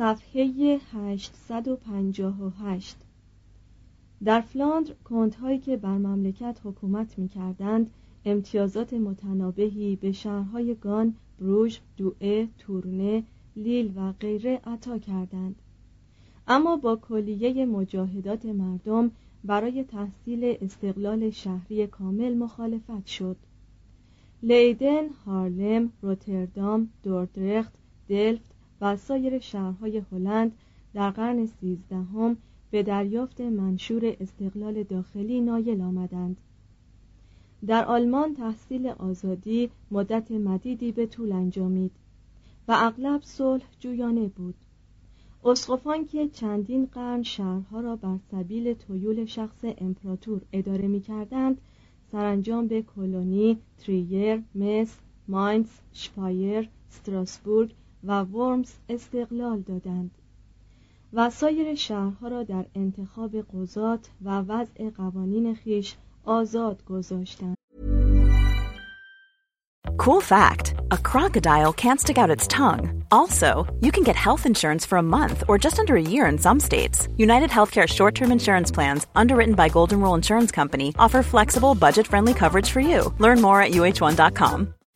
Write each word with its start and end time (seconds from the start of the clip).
صفحه 0.00 0.78
858 0.92 2.96
در 4.24 4.40
فلاندر 4.40 4.94
کندهایی 5.04 5.58
که 5.58 5.76
بر 5.76 5.98
مملکت 5.98 6.60
حکومت 6.64 7.18
می 7.18 7.28
کردند 7.28 7.90
امتیازات 8.24 8.94
متنابهی 8.94 9.96
به 9.96 10.12
شهرهای 10.12 10.74
گان، 10.74 11.14
بروژ، 11.38 11.78
دوئه، 11.96 12.48
تورنه، 12.58 13.24
لیل 13.56 13.92
و 13.96 14.12
غیره 14.12 14.60
عطا 14.64 14.98
کردند. 14.98 15.56
اما 16.48 16.76
با 16.76 16.96
کلیه 16.96 17.66
مجاهدات 17.66 18.46
مردم 18.46 19.10
برای 19.44 19.84
تحصیل 19.84 20.56
استقلال 20.62 21.30
شهری 21.30 21.86
کامل 21.86 22.34
مخالفت 22.34 23.06
شد. 23.06 23.36
لیدن، 24.42 25.08
هارلم، 25.08 25.92
روتردام، 26.02 26.88
دوردرخت، 27.02 27.72
دلفت 28.08 28.49
و 28.80 28.96
سایر 28.96 29.38
شهرهای 29.38 30.02
هلند 30.12 30.52
در 30.94 31.10
قرن 31.10 31.46
سیزدهم 31.46 32.36
به 32.70 32.82
دریافت 32.82 33.40
منشور 33.40 34.16
استقلال 34.20 34.82
داخلی 34.82 35.40
نایل 35.40 35.80
آمدند. 35.80 36.36
در 37.66 37.84
آلمان 37.84 38.34
تحصیل 38.34 38.86
آزادی 38.86 39.70
مدت 39.90 40.30
مدیدی 40.30 40.92
به 40.92 41.06
طول 41.06 41.32
انجامید 41.32 41.90
و 42.68 42.72
اغلب 42.76 43.22
صلح 43.22 43.64
جویانه 43.80 44.28
بود. 44.28 44.54
اسقفان 45.44 46.06
که 46.06 46.28
چندین 46.28 46.86
قرن 46.86 47.22
شهرها 47.22 47.80
را 47.80 47.96
بر 47.96 48.18
سبیل 48.30 48.74
تویول 48.74 49.24
شخص 49.24 49.64
امپراتور 49.78 50.40
اداره 50.52 50.88
می 50.88 51.00
کردند 51.00 51.60
سرانجام 52.12 52.66
به 52.66 52.82
کلونی، 52.82 53.58
تریر، 53.78 54.42
مس، 54.54 54.98
ماینز، 55.28 55.68
شپایر، 55.92 56.68
ستراسبورگ 56.88 57.74
و 58.03 58.21
ورمز 58.21 58.73
استقلال 58.89 59.61
دادند 59.61 60.11
و 61.13 61.29
سایر 61.29 61.75
شهرها 61.75 62.27
را 62.27 62.43
در 62.43 62.65
انتخاب 62.75 63.35
قضات 63.53 64.09
و 64.21 64.39
وضع 64.39 64.89
قوانین 64.89 65.55
خیش 65.55 65.95
آزاد 66.23 66.85
گذاشتند 66.85 67.55
Cool 69.97 70.21
fact 70.21 70.75
a 70.91 70.97
crocodile 70.97 71.73
can't 71.73 71.99
stick 71.99 72.17
out 72.17 72.29
its 72.29 72.47
tongue. 72.47 73.03
Also, 73.11 73.65
you 73.81 73.91
can 73.91 74.03
get 74.03 74.15
health 74.15 74.45
insurance 74.45 74.85
for 74.85 74.97
a 74.97 75.09
month 75.17 75.43
or 75.47 75.57
just 75.57 75.79
under 75.79 75.95
a 75.95 76.09
year 76.13 76.25
in 76.27 76.37
some 76.37 76.59
states. 76.59 77.07
United 77.17 77.49
Healthcare 77.49 77.87
short 77.87 78.13
term 78.13 78.31
insurance 78.31 78.71
plans, 78.71 79.07
underwritten 79.15 79.55
by 79.55 79.67
Golden 79.69 80.01
Rule 80.01 80.15
Insurance 80.15 80.51
Company, 80.51 80.93
offer 80.99 81.23
flexible, 81.23 81.73
budget 81.75 82.07
friendly 82.07 82.33
coverage 82.33 82.69
for 82.69 82.81
you. 82.81 83.13
Learn 83.19 83.41
more 83.41 83.61
at 83.61 83.71
uh1.com. 83.71 84.73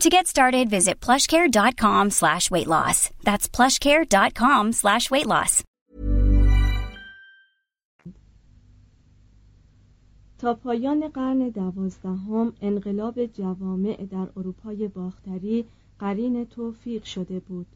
To 0.00 0.10
get 0.10 0.26
started, 0.26 0.68
visit 0.68 1.00
plushcare.com 1.00 2.10
slash 2.10 2.50
weight 2.50 2.66
loss. 2.66 3.10
That's 3.22 3.48
plushcare.com 3.48 4.72
slash 4.72 5.10
weight 5.10 5.26
loss. 5.26 5.62
تا 10.38 10.54
پایان 10.54 11.08
قرن 11.08 11.48
دوازدهم 11.48 12.52
انقلاب 12.60 13.26
جوامع 13.26 14.06
در 14.10 14.26
اروپای 14.36 14.88
باختری 14.88 15.64
قرین 15.98 16.44
توفیق 16.46 17.04
شده 17.04 17.40
بود 17.40 17.66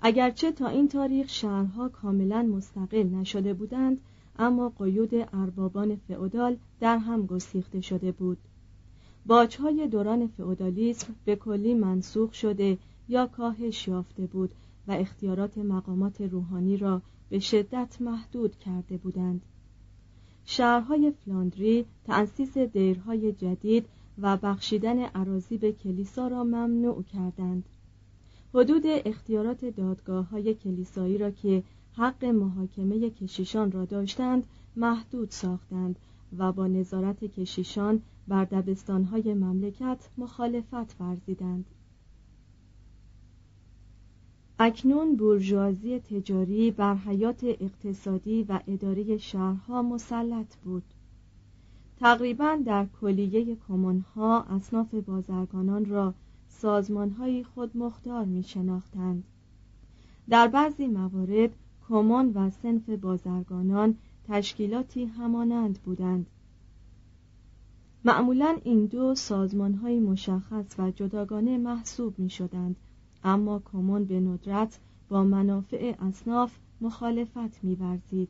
اگرچه 0.00 0.52
تا 0.52 0.68
این 0.68 0.88
تاریخ 0.88 1.28
شهرها 1.28 1.88
کاملا 1.88 2.42
مستقل 2.42 3.02
نشده 3.02 3.54
بودند 3.54 4.00
اما 4.38 4.72
قیود 4.78 5.14
اربابان 5.32 5.96
فئودال 6.08 6.56
در 6.80 6.98
هم 6.98 7.26
گسیخته 7.26 7.80
شده 7.80 8.12
بود 8.12 8.38
باجهای 9.26 9.88
دوران 9.88 10.26
فئودالیسم 10.26 11.14
به 11.24 11.36
کلی 11.36 11.74
منسوخ 11.74 12.34
شده 12.34 12.78
یا 13.08 13.26
کاهش 13.26 13.88
یافته 13.88 14.26
بود 14.26 14.50
و 14.88 14.92
اختیارات 14.92 15.58
مقامات 15.58 16.20
روحانی 16.20 16.76
را 16.76 17.02
به 17.30 17.38
شدت 17.38 17.96
محدود 18.00 18.58
کرده 18.58 18.96
بودند. 18.96 19.42
شهرهای 20.44 21.10
فلاندری 21.10 21.84
تأسیس 22.04 22.58
دیرهای 22.58 23.32
جدید 23.32 23.86
و 24.18 24.36
بخشیدن 24.36 24.98
عراضی 24.98 25.58
به 25.58 25.72
کلیسا 25.72 26.28
را 26.28 26.44
ممنوع 26.44 27.02
کردند. 27.02 27.64
حدود 28.54 28.82
اختیارات 28.86 29.64
دادگاه 29.64 30.28
های 30.28 30.54
کلیسایی 30.54 31.18
را 31.18 31.30
که 31.30 31.62
حق 31.92 32.24
محاکمه 32.24 33.10
کشیشان 33.10 33.72
را 33.72 33.84
داشتند 33.84 34.44
محدود 34.76 35.30
ساختند 35.30 35.98
و 36.38 36.52
با 36.52 36.66
نظارت 36.66 37.24
کشیشان 37.24 38.02
بر 38.28 38.44
دبستانهای 38.44 39.34
مملکت 39.34 40.08
مخالفت 40.18 41.00
ورزیدند. 41.00 41.64
اکنون 44.58 45.16
بورژوازی 45.16 45.98
تجاری 45.98 46.70
بر 46.70 46.94
حیات 46.94 47.44
اقتصادی 47.44 48.42
و 48.42 48.60
اداره 48.66 49.18
شهرها 49.18 49.82
مسلط 49.82 50.56
بود. 50.56 50.82
تقریبا 51.96 52.58
در 52.66 52.86
کلیه 53.00 53.56
کمونها 53.68 54.42
اصناف 54.42 54.94
بازرگانان 54.94 55.84
را 55.84 56.14
سازمانهایی 56.48 57.44
خود 57.44 57.76
مختار 57.76 58.24
می 58.24 58.42
شناختند. 58.42 59.24
در 60.28 60.48
بعضی 60.48 60.86
موارد 60.86 61.50
کمون 61.88 62.32
و 62.34 62.50
سنف 62.50 62.88
بازرگانان 62.88 63.96
تشکیلاتی 64.28 65.04
همانند 65.04 65.78
بودند. 65.78 66.26
معمولا 68.04 68.56
این 68.64 68.86
دو 68.86 69.14
سازمانهای 69.14 70.00
مشخص 70.00 70.78
و 70.78 70.90
جداگانه 70.90 71.58
محسوب 71.58 72.18
می 72.18 72.30
شدند 72.30 72.76
اما 73.24 73.62
کمون 73.72 74.04
به 74.04 74.20
ندرت 74.20 74.78
با 75.08 75.24
منافع 75.24 75.94
اصناف 76.00 76.56
مخالفت 76.80 77.64
می‌ورزید. 77.64 78.28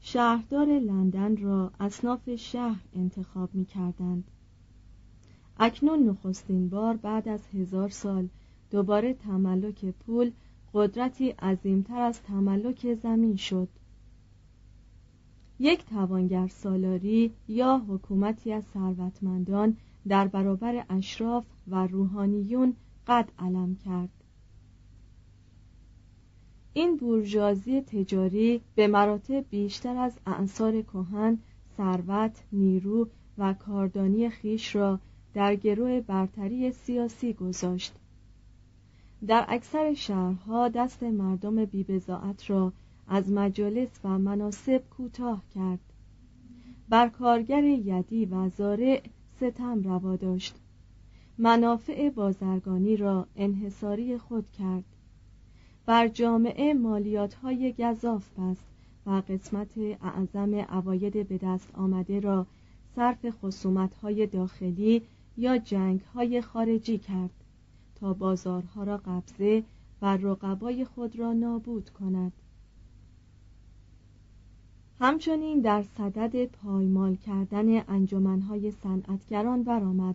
شهردار 0.00 0.66
لندن 0.66 1.36
را 1.36 1.70
اصناف 1.80 2.34
شهر 2.34 2.80
انتخاب 2.94 3.54
می 3.54 3.64
کردند. 3.64 4.24
اکنون 5.58 6.08
نخستین 6.08 6.68
بار 6.68 6.96
بعد 6.96 7.28
از 7.28 7.40
هزار 7.54 7.88
سال 7.88 8.28
دوباره 8.70 9.14
تملک 9.14 9.84
پول 9.84 10.30
قدرتی 10.74 11.30
عظیمتر 11.30 12.00
از 12.00 12.22
تملک 12.22 12.94
زمین 12.94 13.36
شد 13.36 13.68
یک 15.64 15.84
توانگر 15.84 16.46
سالاری 16.46 17.32
یا 17.48 17.82
حکومتی 17.88 18.52
از 18.52 18.64
ثروتمندان 18.64 19.76
در 20.08 20.28
برابر 20.28 20.84
اشراف 20.90 21.44
و 21.68 21.86
روحانیون 21.86 22.76
قد 23.06 23.28
علم 23.38 23.76
کرد. 23.76 24.08
این 26.72 26.96
بورژوازی 26.96 27.80
تجاری 27.80 28.60
به 28.74 28.86
مراتب 28.86 29.44
بیشتر 29.50 29.96
از 29.96 30.18
اعثار 30.26 30.82
کهن 30.82 31.38
ثروت 31.76 32.44
نیرو 32.52 33.08
و 33.38 33.54
کاردانی 33.54 34.30
خیش 34.30 34.76
را 34.76 35.00
در 35.34 35.56
گروه 35.56 36.00
برتری 36.00 36.72
سیاسی 36.72 37.32
گذاشت. 37.32 37.94
در 39.26 39.44
اکثر 39.48 39.94
شهرها 39.94 40.68
دست 40.68 41.02
مردم 41.02 41.64
بیبزاعت 41.64 42.50
را 42.50 42.72
از 43.12 43.30
مجالس 43.30 44.00
و 44.04 44.18
مناسب 44.18 44.82
کوتاه 44.90 45.42
کرد. 45.54 45.78
بر 46.88 47.08
کارگر 47.08 47.64
یدی 47.64 48.26
و 48.26 48.48
زارع 48.48 49.02
ستم 49.36 49.82
روا 49.82 50.16
داشت. 50.16 50.54
منافع 51.38 52.10
بازرگانی 52.10 52.96
را 52.96 53.26
انحصاری 53.36 54.18
خود 54.18 54.50
کرد. 54.50 54.84
بر 55.86 56.08
جامعه 56.08 56.74
مالیات 56.74 57.34
های 57.34 57.72
گذاف 57.78 58.30
بست 58.38 58.64
و 59.06 59.22
قسمت 59.28 59.78
اعظم 60.02 60.54
عواید 60.54 61.28
به 61.28 61.38
دست 61.38 61.74
آمده 61.74 62.20
را 62.20 62.46
صرف 62.96 63.26
خصومت 63.30 63.94
های 63.94 64.26
داخلی 64.26 65.02
یا 65.36 65.58
جنگ 65.58 66.00
های 66.00 66.42
خارجی 66.42 66.98
کرد 66.98 67.30
تا 67.94 68.12
بازارها 68.12 68.84
را 68.84 68.96
قبضه 68.96 69.64
و 70.02 70.16
رقبای 70.16 70.84
خود 70.84 71.18
را 71.18 71.32
نابود 71.32 71.90
کند. 71.90 72.32
همچنین 75.02 75.60
در 75.60 75.84
صدد 75.98 76.44
پایمال 76.44 77.16
کردن 77.16 77.84
انجمنهای 77.88 78.70
صنعتگران 78.70 79.62
برآمد 79.62 80.14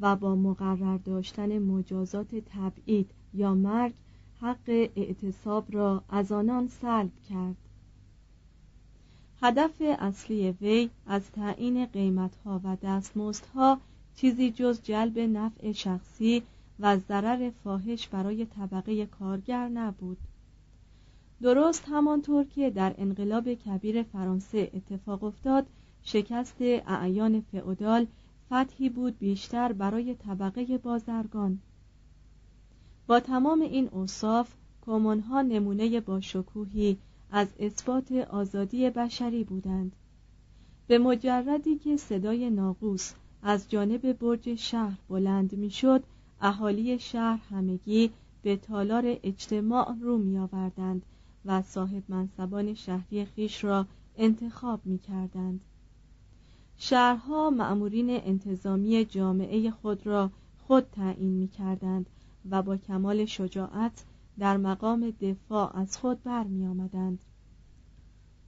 و 0.00 0.16
با 0.16 0.34
مقرر 0.34 0.96
داشتن 0.96 1.58
مجازات 1.58 2.34
تبعید 2.34 3.10
یا 3.34 3.54
مرگ 3.54 3.92
حق 4.40 4.88
اعتصاب 4.96 5.64
را 5.70 6.02
از 6.08 6.32
آنان 6.32 6.68
سلب 6.68 7.10
کرد. 7.28 7.56
هدف 9.42 9.82
اصلی 9.98 10.50
وی 10.50 10.90
از 11.06 11.30
تعیین 11.30 11.86
قیمتها 11.86 12.60
و 12.64 12.76
دستمزدها 12.82 13.78
چیزی 14.16 14.50
جز 14.50 14.82
جلب 14.82 15.18
نفع 15.18 15.72
شخصی 15.72 16.42
و 16.80 16.96
ضرر 16.96 17.50
فاحش 17.64 18.08
برای 18.08 18.46
طبقه 18.46 19.06
کارگر 19.06 19.68
نبود. 19.68 20.18
درست 21.44 21.84
همانطور 21.88 22.44
که 22.44 22.70
در 22.70 22.94
انقلاب 22.98 23.54
کبیر 23.54 24.02
فرانسه 24.02 24.70
اتفاق 24.74 25.24
افتاد 25.24 25.66
شکست 26.02 26.56
اعیان 26.60 27.40
فئودال 27.40 28.06
فتحی 28.46 28.88
بود 28.88 29.18
بیشتر 29.18 29.72
برای 29.72 30.14
طبقه 30.14 30.78
بازرگان. 30.78 31.58
با 33.06 33.20
تمام 33.20 33.60
این 33.60 33.88
اوصاف 33.88 34.54
کمونها 34.86 35.42
نمونه 35.42 36.00
با 36.00 36.20
شکوهی 36.20 36.96
از 37.30 37.48
اثبات 37.58 38.12
آزادی 38.12 38.90
بشری 38.90 39.44
بودند. 39.44 39.92
به 40.86 40.98
مجردی 40.98 41.78
که 41.78 41.96
صدای 41.96 42.50
ناقوس 42.50 43.12
از 43.42 43.70
جانب 43.70 44.12
برج 44.12 44.54
شهر 44.54 44.98
بلند 45.08 45.52
می‌شد 45.52 46.04
اهالی 46.40 46.98
شهر 46.98 47.40
همگی 47.50 48.10
به 48.42 48.56
تالار 48.56 49.04
اجتماع 49.22 49.94
رو 50.00 50.18
می 50.18 50.38
آوردند 50.38 51.02
و 51.46 51.62
صاحب 51.62 52.02
منصبان 52.08 52.74
شهری 52.74 53.24
خیش 53.24 53.64
را 53.64 53.86
انتخاب 54.16 54.80
می 54.84 54.98
کردند. 54.98 55.60
شهرها 56.76 57.50
معمورین 57.50 58.10
انتظامی 58.10 59.04
جامعه 59.04 59.70
خود 59.70 60.06
را 60.06 60.30
خود 60.66 60.84
تعیین 60.92 61.32
می 61.32 61.48
کردند 61.48 62.06
و 62.50 62.62
با 62.62 62.76
کمال 62.76 63.24
شجاعت 63.24 64.04
در 64.38 64.56
مقام 64.56 65.10
دفاع 65.10 65.76
از 65.76 65.96
خود 65.96 66.22
برمی 66.22 66.66
آمدند. 66.66 67.18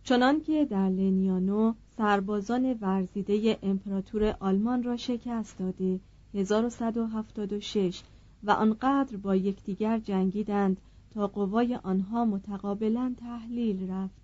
چنانکه 0.04 0.64
در 0.64 0.88
لنیانو 0.88 1.74
سربازان 1.96 2.78
ورزیده 2.80 3.58
امپراتور 3.62 4.36
آلمان 4.40 4.82
را 4.82 4.96
شکست 4.96 5.58
داده 5.58 6.00
1176 6.34 8.02
و 8.44 8.50
آنقدر 8.50 9.16
با 9.16 9.36
یکدیگر 9.36 9.98
جنگیدند 9.98 10.76
تا 11.16 11.26
قوای 11.26 11.74
آنها 11.74 12.24
متقابلا 12.24 13.14
تحلیل 13.18 13.90
رفت 13.90 14.14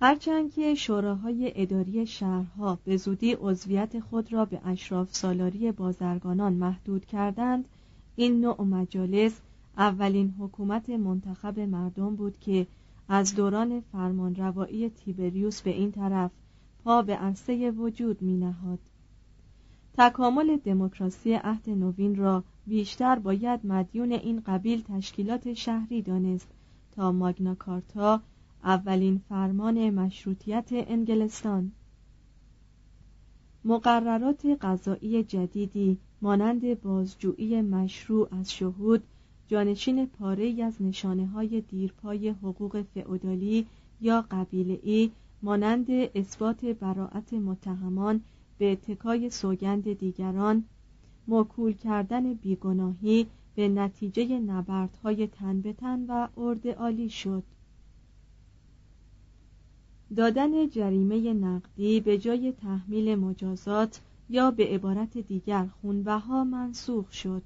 هرچند 0.00 0.52
که 0.52 0.74
شوراهای 0.74 1.52
اداری 1.54 2.06
شهرها 2.06 2.78
به 2.84 2.96
زودی 2.96 3.32
عضویت 3.40 4.00
خود 4.00 4.32
را 4.32 4.44
به 4.44 4.60
اشراف 4.64 5.14
سالاری 5.14 5.72
بازرگانان 5.72 6.52
محدود 6.52 7.06
کردند 7.06 7.64
این 8.16 8.40
نوع 8.40 8.62
مجالس 8.62 9.40
اولین 9.76 10.34
حکومت 10.38 10.90
منتخب 10.90 11.60
مردم 11.60 12.16
بود 12.16 12.38
که 12.40 12.66
از 13.08 13.34
دوران 13.34 13.80
فرمانروایی 13.80 14.90
تیبریوس 14.90 15.62
به 15.62 15.70
این 15.70 15.92
طرف 15.92 16.30
پا 16.84 17.02
به 17.02 17.16
عرصه 17.16 17.70
وجود 17.70 18.22
می 18.22 18.36
نهاد. 18.36 18.78
تکامل 19.98 20.56
دموکراسی 20.56 21.34
عهد 21.34 21.70
نوین 21.70 22.16
را 22.16 22.44
بیشتر 22.66 23.18
باید 23.18 23.66
مدیون 23.66 24.12
این 24.12 24.42
قبیل 24.46 24.82
تشکیلات 24.82 25.54
شهری 25.54 26.02
دانست 26.02 26.48
تا 26.92 27.12
ماگنا 27.12 27.54
کارتا 27.54 28.22
اولین 28.64 29.20
فرمان 29.28 29.90
مشروطیت 29.90 30.68
انگلستان. 30.72 31.72
مقررات 33.64 34.46
قضایی 34.60 35.24
جدیدی 35.24 35.98
مانند 36.22 36.80
بازجویی 36.80 37.62
مشروع 37.62 38.28
از 38.34 38.52
شهود 38.52 39.02
جانشین 39.48 40.06
پاره 40.06 40.62
از 40.62 40.82
نشانه 40.82 41.26
های 41.26 41.60
دیرپای 41.60 42.28
حقوق 42.28 42.82
فئودالی 42.94 43.66
یا 44.00 44.24
قبیله 44.30 45.10
مانند 45.42 45.86
اثبات 45.90 46.64
براعت 46.64 47.32
متهمان 47.32 48.20
به 48.58 48.72
اتکای 48.72 49.30
سوگند 49.30 49.92
دیگران 49.92 50.64
موکول 51.26 51.72
کردن 51.72 52.34
بیگناهی 52.34 53.26
به 53.54 53.68
نتیجه 53.68 54.38
نبردهای 54.38 55.26
تن 55.26 55.60
به 55.60 55.72
تن 55.72 56.06
و 56.08 56.28
ارد 56.36 56.68
عالی 56.68 57.10
شد. 57.10 57.42
دادن 60.16 60.68
جریمه 60.68 61.32
نقدی 61.32 62.00
به 62.00 62.18
جای 62.18 62.52
تحمیل 62.52 63.14
مجازات 63.14 64.00
یا 64.30 64.50
به 64.50 64.66
عبارت 64.66 65.18
دیگر 65.18 65.66
خونبها 65.66 66.44
منسوخ 66.44 67.12
شد 67.12 67.42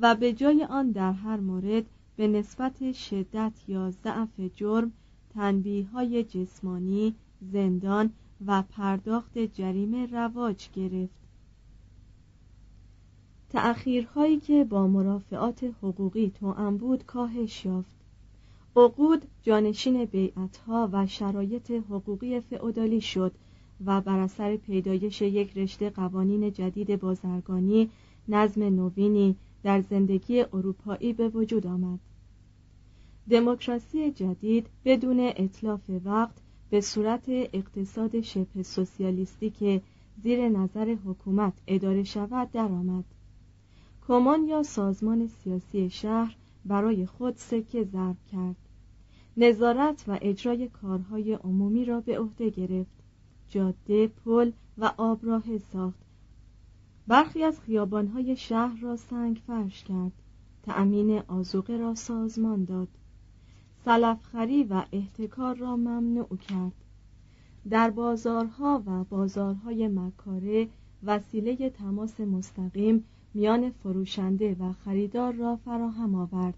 و 0.00 0.14
به 0.14 0.32
جای 0.32 0.64
آن 0.64 0.90
در 0.90 1.12
هر 1.12 1.36
مورد 1.36 1.84
به 2.16 2.28
نسبت 2.28 2.92
شدت 2.92 3.52
یا 3.68 3.90
ضعف 3.90 4.40
جرم 4.54 4.92
تنبیه 5.34 5.86
های 5.86 6.24
جسمانی، 6.24 7.14
زندان 7.52 8.10
و 8.46 8.62
پرداخت 8.62 9.38
جریمه 9.38 10.06
رواج 10.06 10.68
گرفت. 10.74 11.17
تأخیرهایی 13.50 14.40
که 14.40 14.64
با 14.64 14.86
مرافعات 14.86 15.64
حقوقی 15.64 16.32
توأم 16.40 16.76
بود 16.76 17.06
کاهش 17.06 17.64
یافت. 17.64 17.96
عقود 18.76 19.24
جانشین 19.42 20.04
بیعتها 20.04 20.88
و 20.92 21.06
شرایط 21.06 21.70
حقوقی 21.70 22.40
فئودالی 22.40 23.00
شد 23.00 23.32
و 23.84 24.00
بر 24.00 24.18
اثر 24.18 24.56
پیدایش 24.56 25.22
یک 25.22 25.58
رشته 25.58 25.90
قوانین 25.90 26.52
جدید 26.52 27.00
بازرگانی 27.00 27.90
نظم 28.28 28.62
نوینی 28.62 29.36
در 29.62 29.80
زندگی 29.80 30.40
اروپایی 30.40 31.12
به 31.12 31.28
وجود 31.28 31.66
آمد. 31.66 31.98
دموکراسی 33.30 34.10
جدید 34.10 34.66
بدون 34.84 35.20
اطلاف 35.20 35.90
وقت 36.04 36.34
به 36.70 36.80
صورت 36.80 37.24
اقتصاد 37.28 38.20
شبه 38.20 38.62
سوسیالیستی 38.62 39.50
که 39.50 39.82
زیر 40.22 40.48
نظر 40.48 40.96
حکومت 41.04 41.52
اداره 41.66 42.04
شود 42.04 42.50
درآمد. 42.50 43.04
کمان 44.08 44.44
یا 44.44 44.62
سازمان 44.62 45.26
سیاسی 45.26 45.90
شهر 45.90 46.36
برای 46.64 47.06
خود 47.06 47.36
سکه 47.36 47.84
ضرب 47.84 48.16
کرد. 48.32 48.56
نظارت 49.36 50.04
و 50.08 50.18
اجرای 50.22 50.68
کارهای 50.68 51.34
عمومی 51.34 51.84
را 51.84 52.00
به 52.00 52.18
عهده 52.18 52.50
گرفت. 52.50 53.02
جاده 53.48 54.06
پل 54.06 54.52
و 54.78 54.92
آبراه 54.96 55.58
ساخت. 55.58 56.06
برخی 57.06 57.44
از 57.44 57.60
خیابانهای 57.60 58.36
شهر 58.36 58.80
را 58.80 58.96
سنگ 58.96 59.42
فرش 59.46 59.84
کرد. 59.84 60.12
تأمین 60.62 61.22
آزوقه 61.28 61.76
را 61.76 61.94
سازمان 61.94 62.64
داد. 62.64 62.88
سلفخری 63.84 64.64
و 64.64 64.84
احتکار 64.92 65.56
را 65.56 65.76
ممنوع 65.76 66.36
کرد. 66.36 66.84
در 67.70 67.90
بازارها 67.90 68.82
و 68.86 69.04
بازارهای 69.04 69.88
مکاره 69.88 70.68
وسیله 71.02 71.70
تماس 71.70 72.20
مستقیم 72.20 73.04
میان 73.38 73.70
فروشنده 73.70 74.56
و 74.60 74.72
خریدار 74.72 75.32
را 75.32 75.56
فراهم 75.56 76.14
آورد 76.14 76.54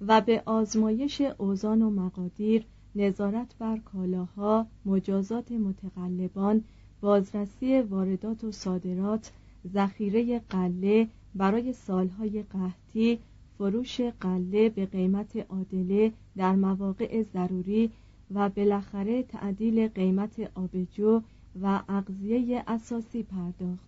و 0.00 0.20
به 0.20 0.42
آزمایش 0.46 1.20
اوزان 1.20 1.82
و 1.82 1.90
مقادیر 1.90 2.64
نظارت 2.94 3.54
بر 3.58 3.78
کالاها 3.78 4.66
مجازات 4.86 5.52
متقلبان 5.52 6.64
بازرسی 7.00 7.80
واردات 7.80 8.44
و 8.44 8.52
صادرات 8.52 9.32
ذخیره 9.74 10.38
قله 10.38 11.08
برای 11.34 11.72
سالهای 11.72 12.42
قحطی 12.42 13.18
فروش 13.58 14.00
قله 14.00 14.68
به 14.68 14.86
قیمت 14.86 15.36
عادله 15.36 16.12
در 16.36 16.54
مواقع 16.54 17.22
ضروری 17.22 17.90
و 18.34 18.48
بالاخره 18.48 19.22
تعدیل 19.22 19.88
قیمت 19.88 20.50
آبجو 20.54 21.22
و 21.62 21.82
اغذیه 21.88 22.64
اساسی 22.66 23.22
پرداخت. 23.22 23.87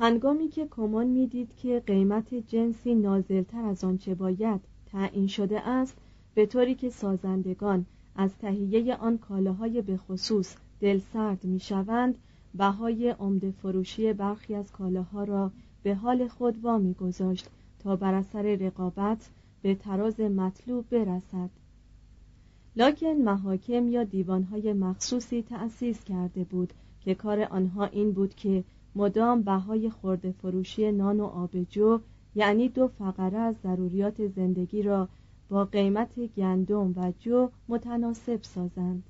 هنگامی 0.00 0.48
که 0.48 0.68
کمان 0.70 1.06
می‌دید 1.06 1.56
که 1.56 1.82
قیمت 1.86 2.34
جنسی 2.34 2.94
نازلتر 2.94 3.64
از 3.64 3.84
آنچه 3.84 4.14
باید 4.14 4.60
تعیین 4.86 5.26
شده 5.26 5.68
است 5.68 5.96
به 6.34 6.46
طوری 6.46 6.74
که 6.74 6.90
سازندگان 6.90 7.86
از 8.16 8.38
تهیه 8.38 8.94
آن 8.94 9.18
کالاهای 9.18 9.82
به 9.82 9.96
خصوص 9.96 10.56
دلسرد 10.80 11.44
می‌شوند 11.44 12.18
بهای 12.54 13.10
عمده 13.10 13.50
فروشی 13.50 14.12
برخی 14.12 14.54
از 14.54 14.72
کالاها 14.72 15.24
را 15.24 15.50
به 15.82 15.94
حال 15.94 16.28
خود 16.28 16.64
وامی 16.64 16.94
گذاشت 16.94 17.48
تا 17.78 17.96
بر 17.96 18.14
اثر 18.14 18.42
رقابت 18.42 19.30
به 19.62 19.74
تراز 19.74 20.20
مطلوب 20.20 20.84
برسد. 20.90 21.50
لکن 22.76 23.12
محاکم 23.12 23.88
یا 23.88 24.04
دیوانهای 24.04 24.72
مخصوصی 24.72 25.42
تأسیس 25.42 26.04
کرده 26.04 26.44
بود 26.44 26.72
که 27.00 27.14
کار 27.14 27.42
آنها 27.42 27.84
این 27.84 28.12
بود 28.12 28.34
که 28.34 28.64
مدام 28.98 29.42
بهای 29.42 29.90
خورده 29.90 30.32
فروشی 30.32 30.92
نان 30.92 31.20
و 31.20 31.24
آبجو 31.24 32.00
یعنی 32.34 32.68
دو 32.68 32.88
فقره 32.88 33.38
از 33.38 33.56
ضروریات 33.62 34.26
زندگی 34.26 34.82
را 34.82 35.08
با 35.48 35.64
قیمت 35.64 36.18
گندم 36.36 36.92
و 36.96 37.12
جو 37.18 37.48
متناسب 37.68 38.42
سازند 38.42 39.02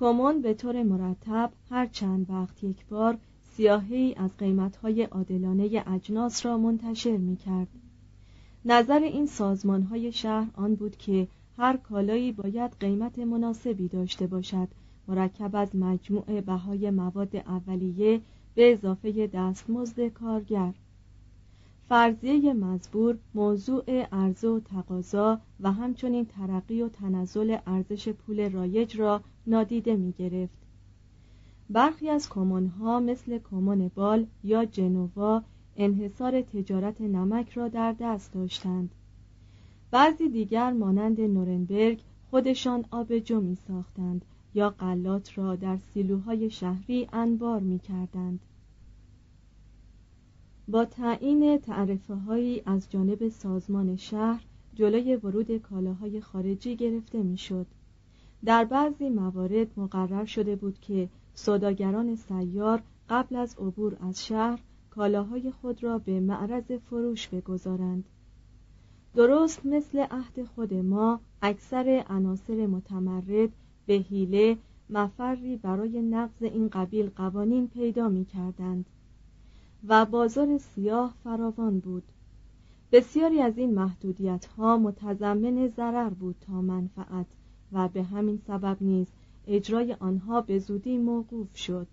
کمون 0.00 0.42
به 0.42 0.54
طور 0.54 0.82
مرتب 0.82 1.52
هر 1.70 1.86
چند 1.86 2.30
وقت 2.30 2.64
یک 2.64 2.86
بار 2.86 3.18
سیاهی 3.42 4.14
از 4.14 4.36
قیمتهای 4.38 5.02
عادلانه 5.02 5.84
اجناس 5.86 6.46
را 6.46 6.58
منتشر 6.58 7.16
می 7.16 7.36
کرد. 7.36 7.68
نظر 8.64 9.00
این 9.00 9.26
سازمان 9.26 9.82
های 9.82 10.12
شهر 10.12 10.50
آن 10.54 10.74
بود 10.74 10.96
که 10.96 11.28
هر 11.58 11.76
کالایی 11.76 12.32
باید 12.32 12.76
قیمت 12.80 13.18
مناسبی 13.18 13.88
داشته 13.88 14.26
باشد 14.26 14.68
مرکب 15.08 15.56
از 15.56 15.76
مجموع 15.76 16.40
بهای 16.40 16.90
مواد 16.90 17.36
اولیه 17.36 18.20
به 18.54 18.72
اضافه 18.72 19.26
دستمزد 19.26 20.08
کارگر. 20.08 20.72
فرضیه 21.88 22.52
مزبور 22.52 23.18
موضوع 23.34 24.02
عرضه 24.12 24.48
و 24.48 24.60
تقاضا 24.60 25.40
و 25.60 25.72
همچنین 25.72 26.26
ترقی 26.26 26.82
و 26.82 26.88
تنزل 26.88 27.56
ارزش 27.66 28.08
پول 28.08 28.50
رایج 28.50 29.00
را 29.00 29.20
نادیده 29.46 29.96
می 29.96 30.12
گرفت. 30.12 30.58
برخی 31.70 32.10
از 32.10 32.28
کمونها 32.28 33.00
مثل 33.00 33.38
کمون 33.38 33.90
بال 33.94 34.26
یا 34.44 34.64
جنوا 34.64 35.42
انحصار 35.76 36.42
تجارت 36.42 37.00
نمک 37.00 37.50
را 37.50 37.68
در 37.68 37.94
دست 38.00 38.32
داشتند. 38.32 38.90
بعضی 39.90 40.28
دیگر 40.28 40.72
مانند 40.72 41.20
نورنبرگ 41.20 42.00
خودشان 42.30 42.84
آبجو 42.90 43.40
می 43.40 43.54
ساختند 43.68 44.24
یا 44.56 44.70
قلات 44.70 45.38
را 45.38 45.56
در 45.56 45.76
سیلوهای 45.76 46.50
شهری 46.50 47.08
انبار 47.12 47.60
می 47.60 47.78
کردند. 47.78 48.40
با 50.68 50.84
تعیین 50.84 51.58
تعرفه 51.58 52.14
هایی 52.14 52.62
از 52.66 52.90
جانب 52.90 53.28
سازمان 53.28 53.96
شهر 53.96 54.44
جلوی 54.74 55.16
ورود 55.16 55.58
کالاهای 55.58 56.20
خارجی 56.20 56.76
گرفته 56.76 57.22
می‌شد. 57.22 57.66
در 58.44 58.64
بعضی 58.64 59.08
موارد 59.08 59.66
مقرر 59.76 60.24
شده 60.24 60.56
بود 60.56 60.80
که 60.80 61.08
سوداگران 61.34 62.16
سیار 62.16 62.82
قبل 63.08 63.36
از 63.36 63.56
عبور 63.58 63.96
از 64.00 64.26
شهر 64.26 64.60
کالاهای 64.90 65.50
خود 65.50 65.82
را 65.82 65.98
به 65.98 66.20
معرض 66.20 66.72
فروش 66.72 67.28
بگذارند 67.28 68.04
درست 69.14 69.66
مثل 69.66 69.98
عهد 70.10 70.44
خود 70.44 70.74
ما 70.74 71.20
اکثر 71.42 72.04
عناصر 72.08 72.66
متمرد 72.66 73.50
به 73.86 73.94
حیله 73.94 74.56
مفری 74.90 75.56
برای 75.56 76.02
نقض 76.02 76.42
این 76.42 76.68
قبیل 76.68 77.10
قوانین 77.16 77.68
پیدا 77.68 78.08
می 78.08 78.24
کردند 78.24 78.86
و 79.88 80.04
بازار 80.04 80.58
سیاه 80.58 81.14
فراوان 81.24 81.78
بود. 81.78 82.02
بسیاری 82.92 83.40
از 83.40 83.58
این 83.58 83.74
محدودیت 83.74 84.46
ها 84.46 84.76
متضمن 84.76 85.68
ضرر 85.68 86.10
بود 86.10 86.36
تا 86.40 86.60
منفعت 86.62 87.26
و 87.72 87.88
به 87.88 88.02
همین 88.02 88.38
سبب 88.46 88.76
نیز 88.80 89.06
اجرای 89.46 89.96
آنها 90.00 90.40
به 90.40 90.58
زودی 90.58 90.98
موقوف 90.98 91.56
شد. 91.56 91.86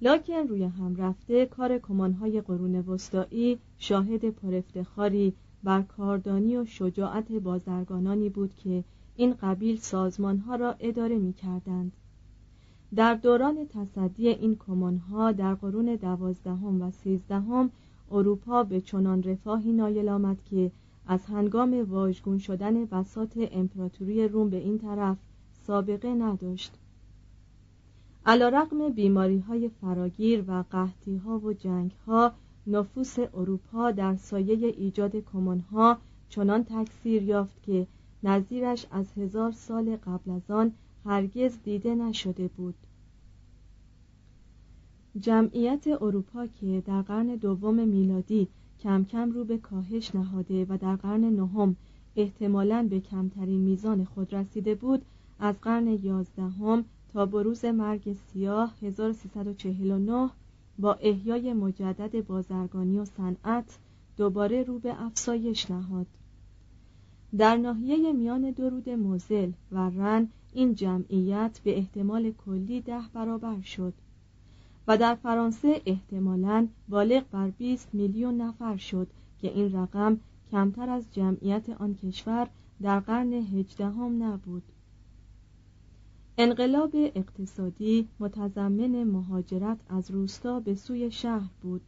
لکن 0.00 0.48
روی 0.48 0.64
هم 0.64 0.96
رفته 0.96 1.46
کار 1.46 1.78
کمانهای 1.78 2.40
قرون 2.40 2.74
وسطایی 2.74 3.58
شاهد 3.78 4.30
پرافتخاری 4.30 5.34
بر 5.62 5.82
کاردانی 5.82 6.56
و 6.56 6.64
شجاعت 6.64 7.32
بازرگانانی 7.32 8.28
بود 8.28 8.54
که 8.54 8.84
این 9.16 9.34
قبیل 9.34 9.76
سازمانها 9.76 10.54
را 10.54 10.74
اداره 10.80 11.18
می 11.18 11.32
کردند. 11.32 11.92
در 12.94 13.14
دوران 13.14 13.66
تصدی 13.66 14.28
این 14.28 14.56
کمانها 14.56 15.32
در 15.32 15.54
قرون 15.54 15.96
دوازدهم 15.96 16.82
و 16.82 16.90
سیزدهم 16.90 17.70
اروپا 18.10 18.62
به 18.62 18.80
چنان 18.80 19.22
رفاهی 19.22 19.72
نایل 19.72 20.08
آمد 20.08 20.44
که 20.44 20.70
از 21.06 21.26
هنگام 21.26 21.90
واژگون 21.90 22.38
شدن 22.38 22.84
بساط 22.84 23.38
امپراتوری 23.52 24.28
روم 24.28 24.50
به 24.50 24.56
این 24.56 24.78
طرف 24.78 25.16
سابقه 25.66 26.08
نداشت 26.14 26.72
علا 28.26 28.48
رقم 28.48 28.88
بیماری 28.88 29.38
های 29.38 29.68
فراگیر 29.68 30.44
و 30.48 30.64
قحطی 30.70 31.16
ها 31.16 31.38
و 31.38 31.52
جنگ 31.52 31.90
ها 32.06 32.32
نفوس 32.66 33.18
اروپا 33.18 33.90
در 33.90 34.16
سایه 34.16 34.66
ایجاد 34.66 35.12
ها 35.72 35.98
چنان 36.28 36.64
تکثیر 36.64 37.22
یافت 37.22 37.62
که 37.62 37.86
نظیرش 38.22 38.86
از 38.90 39.12
هزار 39.12 39.52
سال 39.52 39.96
قبل 39.96 40.30
از 40.30 40.50
آن 40.50 40.72
هرگز 41.04 41.58
دیده 41.64 41.94
نشده 41.94 42.48
بود. 42.48 42.74
جمعیت 45.20 45.86
اروپا 45.86 46.46
که 46.46 46.82
در 46.86 47.02
قرن 47.02 47.26
دوم 47.26 47.88
میلادی 47.88 48.48
کم 48.80 49.04
کم 49.04 49.30
رو 49.30 49.44
به 49.44 49.58
کاهش 49.58 50.14
نهاده 50.14 50.66
و 50.68 50.78
در 50.78 50.96
قرن 50.96 51.24
نهم 51.24 51.76
احتمالاً 52.16 52.86
به 52.90 53.00
کمترین 53.00 53.60
میزان 53.60 54.04
خود 54.04 54.34
رسیده 54.34 54.74
بود 54.74 55.02
از 55.38 55.54
قرن 55.62 55.88
یازدهم 55.88 56.84
تا 57.12 57.26
بروز 57.26 57.64
مرگ 57.64 58.12
سیاه 58.12 58.74
1349 58.82 60.30
با 60.78 60.94
احیای 60.94 61.52
مجدد 61.52 62.26
بازرگانی 62.26 62.98
و 62.98 63.04
صنعت 63.04 63.78
دوباره 64.16 64.62
رو 64.62 64.78
به 64.78 65.02
افزایش 65.02 65.70
نهاد. 65.70 66.06
در 67.38 67.56
ناحیه 67.56 68.12
میان 68.12 68.50
درود 68.50 68.90
موزل 68.90 69.52
و 69.72 69.78
رن 69.78 70.28
این 70.52 70.74
جمعیت 70.74 71.60
به 71.64 71.78
احتمال 71.78 72.32
کلی 72.32 72.80
ده 72.80 73.02
برابر 73.14 73.60
شد 73.60 73.94
و 74.88 74.98
در 74.98 75.14
فرانسه 75.14 75.82
احتمالاً 75.86 76.68
بالغ 76.88 77.24
بر 77.30 77.50
20 77.50 77.94
میلیون 77.94 78.40
نفر 78.40 78.76
شد 78.76 79.08
که 79.40 79.52
این 79.52 79.72
رقم 79.72 80.20
کمتر 80.50 80.88
از 80.88 81.04
جمعیت 81.12 81.70
آن 81.70 81.94
کشور 81.94 82.48
در 82.82 83.00
قرن 83.00 83.32
هجدهم 83.32 84.22
نبود. 84.22 84.62
انقلاب 86.38 86.90
اقتصادی 86.94 88.08
متضمن 88.20 89.04
مهاجرت 89.04 89.78
از 89.88 90.10
روستا 90.10 90.60
به 90.60 90.74
سوی 90.74 91.10
شهر 91.10 91.50
بود 91.62 91.80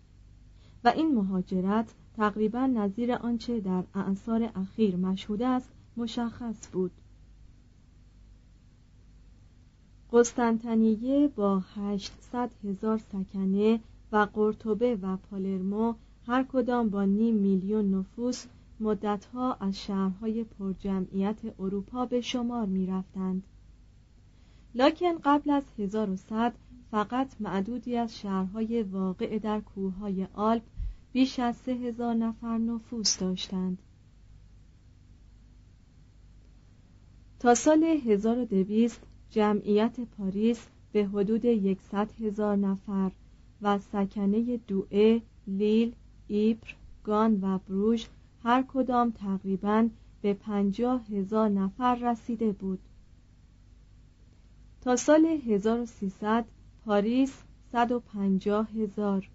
و 0.85 0.89
این 0.89 1.15
مهاجرت 1.15 1.95
تقریبا 2.17 2.67
نظیر 2.67 3.13
آنچه 3.13 3.61
در 3.61 3.85
اعثار 3.95 4.51
اخیر 4.55 4.97
مشهود 4.97 5.43
است 5.43 5.69
مشخص 5.97 6.69
بود 6.73 6.91
قسطنطنیه 10.13 11.29
با 11.29 11.63
800 11.77 12.51
هزار 12.65 12.99
سکنه 12.99 13.81
و 14.13 14.29
قرطبه 14.35 14.99
و 15.03 15.17
پالرمو 15.17 15.95
هر 16.27 16.45
کدام 16.53 16.89
با 16.89 17.05
نیم 17.05 17.35
میلیون 17.35 17.95
نفوس 17.95 18.47
مدتها 18.81 19.55
از 19.55 19.79
شهرهای 19.79 20.45
پرجمعیت 20.45 21.37
اروپا 21.59 22.07
به 22.07 22.21
شمار 22.21 22.67
می 22.67 22.87
رفتند. 22.87 23.43
لکن 24.75 25.19
قبل 25.25 25.51
از 25.51 25.63
1100 25.79 26.55
فقط 26.91 27.41
معدودی 27.41 27.97
از 27.97 28.19
شهرهای 28.19 28.83
واقع 28.83 29.39
در 29.39 29.61
کوههای 29.61 30.27
آلپ 30.35 30.63
بیش 31.15 31.39
از 31.39 31.57
سه 31.57 31.73
هزار 31.73 32.15
نفر 32.15 32.59
نفوس 32.59 33.19
داشتند. 33.19 33.79
تا 37.41 37.55
سال 37.55 37.85
1200 37.85 39.01
جمعیت 39.31 40.01
پاریس 40.01 40.67
به 40.93 41.07
حدود 41.07 41.45
یکصد 41.45 42.11
هزار 42.21 42.57
نفر 42.57 43.11
و 43.63 43.79
سکنه 43.79 44.57
دوئه، 44.57 45.23
لیل، 45.47 45.93
ایپر، 46.29 46.69
گان 47.05 47.39
و 47.43 47.59
بروژ 47.59 48.05
هر 48.43 48.63
کدام 48.63 49.11
تقریبا 49.11 49.89
به 50.23 50.35
پنجاه 50.35 51.07
هزار 51.07 51.49
نفر 51.49 51.95
رسیده 51.95 52.53
بود. 52.53 52.79
تا 54.81 54.97
سال 54.97 55.25
1300 55.25 56.45
پاریس 56.85 57.43
150 57.73 58.69
هزار 58.71 59.29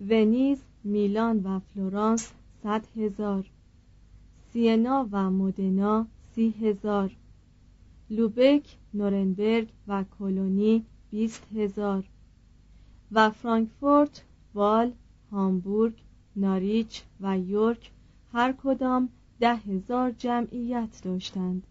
ونیز، 0.00 0.58
میلان 0.84 1.40
و 1.44 1.58
فلورانس 1.58 2.32
100 2.62 2.86
هزار. 2.96 3.50
سینا 4.52 5.08
و 5.12 5.30
مدنا 5.30 6.06
سی 6.34 6.50
هزار. 6.50 7.16
لوبک، 8.10 8.76
نورنبرگ 8.94 9.68
و 9.88 10.04
کلونی 10.18 10.84
بیست 11.10 11.42
هزار. 11.56 12.04
و 13.12 13.30
فرانکفورت، 13.30 14.24
وال، 14.54 14.92
هامبورگ، 15.32 15.94
ناریچ 16.36 17.02
و 17.20 17.38
یورک 17.38 17.90
هر 18.32 18.54
کدام 18.64 19.08
ده 19.40 19.56
هزار 19.56 20.10
جمعیت 20.10 21.00
داشتند. 21.04 21.66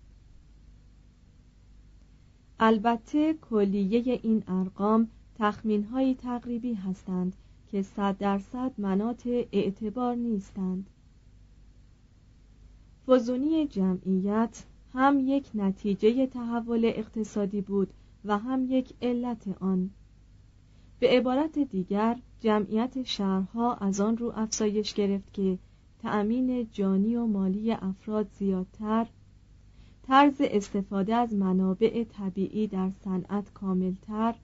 البته 2.60 3.34
کلیه 3.34 4.20
این 4.24 4.44
ارقام 4.48 5.08
تخمین 5.40 5.84
های 5.84 6.16
تقریبی 6.16 6.74
هستند 6.74 7.34
که 7.72 7.82
صد 7.82 8.18
درصد 8.18 8.72
منات 8.78 9.28
اعتبار 9.52 10.16
نیستند. 10.16 10.90
فزونی 13.08 13.68
جمعیت 13.68 14.64
هم 14.94 15.20
یک 15.20 15.50
نتیجه 15.54 16.28
تحول 16.28 16.86
اقتصادی 16.86 17.62
بود 17.62 17.94
و 18.26 18.38
هم 18.38 18.66
یک 18.70 18.94
علت 19.02 19.48
آن. 19.60 19.90
به 21.00 21.08
عبارت 21.10 21.60
دیگر 21.60 22.18
جمعیت 22.40 23.04
شهرها 23.04 23.74
از 23.76 24.00
آن 24.00 24.18
رو 24.18 24.32
افزایش 24.36 24.94
گرفت 24.94 25.34
که 25.34 25.58
تأمین 26.02 26.68
جانی 26.72 27.16
و 27.16 27.26
مالی 27.26 27.72
افراد 27.72 28.28
زیادتر 28.40 29.08
طرز 30.08 30.36
استفاده 30.40 31.16
از 31.16 31.34
منابع 31.34 32.04
طبیعی 32.04 32.68
در 32.68 32.90
صنعت 33.04 33.54
کاملتر 33.54 34.36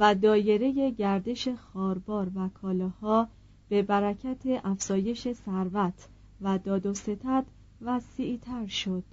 و 0.00 0.14
دایره 0.14 0.90
گردش 0.90 1.48
خاربار 1.48 2.30
و 2.34 2.48
کالاها 2.48 3.28
به 3.68 3.82
برکت 3.82 4.42
افزایش 4.64 5.32
ثروت 5.32 6.08
و 6.40 6.58
داد 6.58 6.86
و 6.86 6.94
ستد 6.94 7.46
وسیعتر 7.80 8.66
شد. 8.66 9.04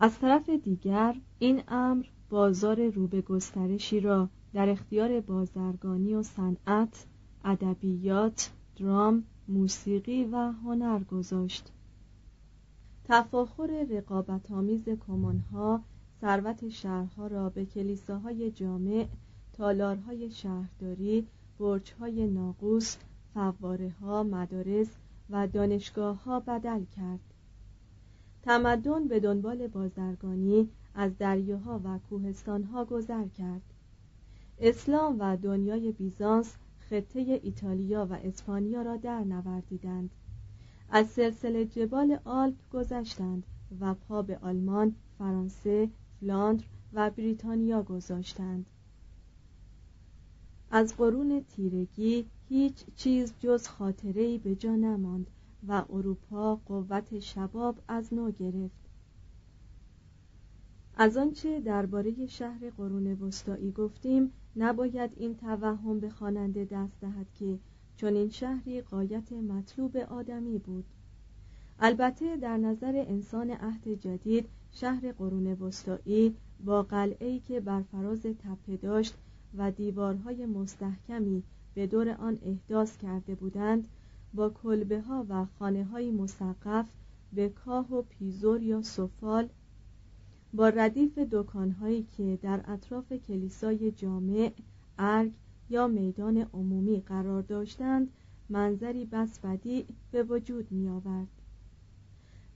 از 0.00 0.18
طرف 0.18 0.48
دیگر 0.48 1.16
این 1.38 1.62
امر 1.68 2.04
بازار 2.30 2.88
رو 2.88 3.06
به 3.06 3.20
گسترشی 3.20 4.00
را 4.00 4.28
در 4.52 4.68
اختیار 4.68 5.20
بازرگانی 5.20 6.14
و 6.14 6.22
صنعت 6.22 7.06
ادبیات 7.44 8.50
درام 8.76 9.24
موسیقی 9.48 10.24
و 10.24 10.36
هنر 10.36 10.98
گذاشت. 11.04 11.72
تفاخر 13.04 13.86
رقابتآمیز 13.90 14.88
کمانها 15.06 15.80
ثروت 16.22 16.68
شهرها 16.68 17.26
را 17.26 17.50
به 17.50 17.64
کلیساهای 17.64 18.50
جامع 18.50 19.06
تالارهای 19.52 20.30
شهرداری 20.30 21.26
برجهای 21.58 22.26
ناقوس 22.26 22.96
فواره 23.34 23.90
ها 23.90 24.22
مدارس 24.22 24.88
و 25.30 25.46
دانشگاه 25.46 26.24
ها 26.24 26.40
بدل 26.40 26.84
کرد. 26.84 27.20
تمدن 28.42 29.08
به 29.08 29.20
دنبال 29.20 29.66
بازرگانی 29.66 30.68
از 30.94 31.18
دریاها 31.18 31.80
و 31.84 31.98
کوهستانها 31.98 32.84
گذر 32.84 33.28
کرد. 33.28 33.62
اسلام 34.58 35.16
و 35.20 35.36
دنیای 35.36 35.92
بیزانس 35.92 36.56
خطه 36.78 37.40
ایتالیا 37.42 38.06
و 38.10 38.12
اسپانیا 38.12 38.82
را 38.82 38.96
در 38.96 39.20
نوردیدند. 39.24 40.10
از 40.90 41.06
سلسله 41.06 41.64
جبال 41.64 42.18
آلپ 42.24 42.56
گذشتند 42.72 43.46
و 43.80 43.94
پا 43.94 44.22
به 44.22 44.38
آلمان، 44.38 44.94
فرانسه، 45.18 45.88
فلاندر 46.22 46.64
و 46.92 47.10
بریتانیا 47.10 47.82
گذاشتند. 47.82 48.66
از 50.70 50.96
قرون 50.96 51.44
تیرگی 51.48 52.26
هیچ 52.48 52.84
چیز 52.96 53.34
جز 53.40 53.68
خاطره‌ای 53.68 54.38
به 54.38 54.54
جا 54.54 54.76
نماند 54.76 55.30
و 55.68 55.84
اروپا 55.90 56.56
قوت 56.56 57.18
شباب 57.18 57.78
از 57.88 58.14
نو 58.14 58.30
گرفت. 58.30 58.88
از 60.96 61.16
آنچه 61.16 61.60
درباره 61.60 62.26
شهر 62.26 62.70
قرون 62.70 63.06
وسطایی 63.06 63.72
گفتیم 63.72 64.32
نباید 64.56 65.10
این 65.16 65.34
توهم 65.34 66.00
به 66.00 66.10
خواننده 66.10 66.64
دست 66.64 67.00
دهد 67.00 67.32
که 67.34 67.58
چون 67.96 68.16
این 68.16 68.28
شهری 68.28 68.82
قایت 68.82 69.32
مطلوب 69.32 69.96
آدمی 69.96 70.58
بود. 70.58 70.84
البته 71.78 72.36
در 72.36 72.56
نظر 72.56 73.04
انسان 73.06 73.50
عهد 73.50 73.88
جدید 73.88 74.48
شهر 74.72 75.12
قرون 75.12 75.46
وسطایی 75.46 76.36
با 76.64 76.82
قلعه‌ای 76.82 77.40
که 77.40 77.60
بر 77.60 77.82
فراز 77.82 78.22
تپه 78.22 78.76
داشت 78.76 79.14
و 79.56 79.70
دیوارهای 79.70 80.46
مستحکمی 80.46 81.42
به 81.74 81.86
دور 81.86 82.08
آن 82.08 82.38
احداث 82.42 82.96
کرده 82.96 83.34
بودند 83.34 83.88
با 84.34 84.50
کلبه 84.50 85.00
ها 85.00 85.26
و 85.28 85.46
خانه 85.58 85.84
های 85.84 86.10
مسقف 86.10 86.86
به 87.32 87.48
کاه 87.48 87.94
و 87.94 88.02
پیزور 88.02 88.62
یا 88.62 88.82
سفال 88.82 89.48
با 90.54 90.68
ردیف 90.68 91.18
دکانهایی 91.18 92.06
که 92.16 92.38
در 92.42 92.60
اطراف 92.66 93.12
کلیسای 93.12 93.90
جامع 93.90 94.52
ارگ 94.98 95.32
یا 95.70 95.86
میدان 95.86 96.46
عمومی 96.54 97.00
قرار 97.00 97.42
داشتند 97.42 98.08
منظری 98.48 99.04
بس 99.04 99.38
بدی 99.38 99.84
به 100.10 100.22
وجود 100.22 100.72
می 100.72 100.88
آورد 100.88 101.41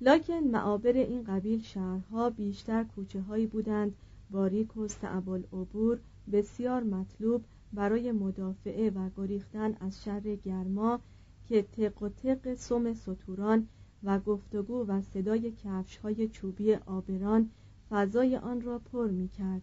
لکن 0.01 0.39
معابر 0.39 0.93
این 0.93 1.25
قبیل 1.25 1.63
شهرها 1.63 2.31
بیشتر 2.31 2.85
کوچه 2.85 3.21
هایی 3.21 3.47
بودند. 3.47 3.95
باریک 4.31 4.77
و 4.77 4.89
صعب 4.89 5.29
العبور 5.29 6.01
بسیار 6.33 6.83
مطلوب 6.83 7.45
برای 7.73 8.13
مدافعه 8.13 8.91
و 8.91 9.11
گریختن 9.17 9.77
از 9.81 10.05
شر 10.05 10.37
گرما 10.37 11.01
که 11.49 11.63
تق 11.63 12.03
و 12.03 12.09
تق 12.09 12.55
سم 12.55 12.95
سطوران 12.95 13.69
و 14.05 14.19
گفتگو 14.19 14.87
و 14.87 15.03
صدای 15.03 15.53
کفش 15.65 15.97
های 15.97 16.29
چوبی 16.29 16.75
آبران 16.75 17.51
فضای 17.91 18.37
آن 18.37 18.61
را 18.61 18.79
پر 18.79 19.11
می 19.11 19.29
کرد 19.29 19.63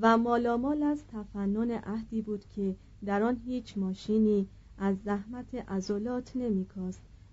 و 0.00 0.18
مالامال 0.18 0.82
از 0.82 1.06
تفنن 1.06 1.70
عهدی 1.70 2.22
بود 2.22 2.44
که 2.48 2.76
در 3.04 3.22
آن 3.22 3.36
هیچ 3.36 3.78
ماشینی 3.78 4.46
از 4.78 4.96
زحمت 5.04 5.54
عضلات 5.54 6.36
نمیکاست. 6.36 7.09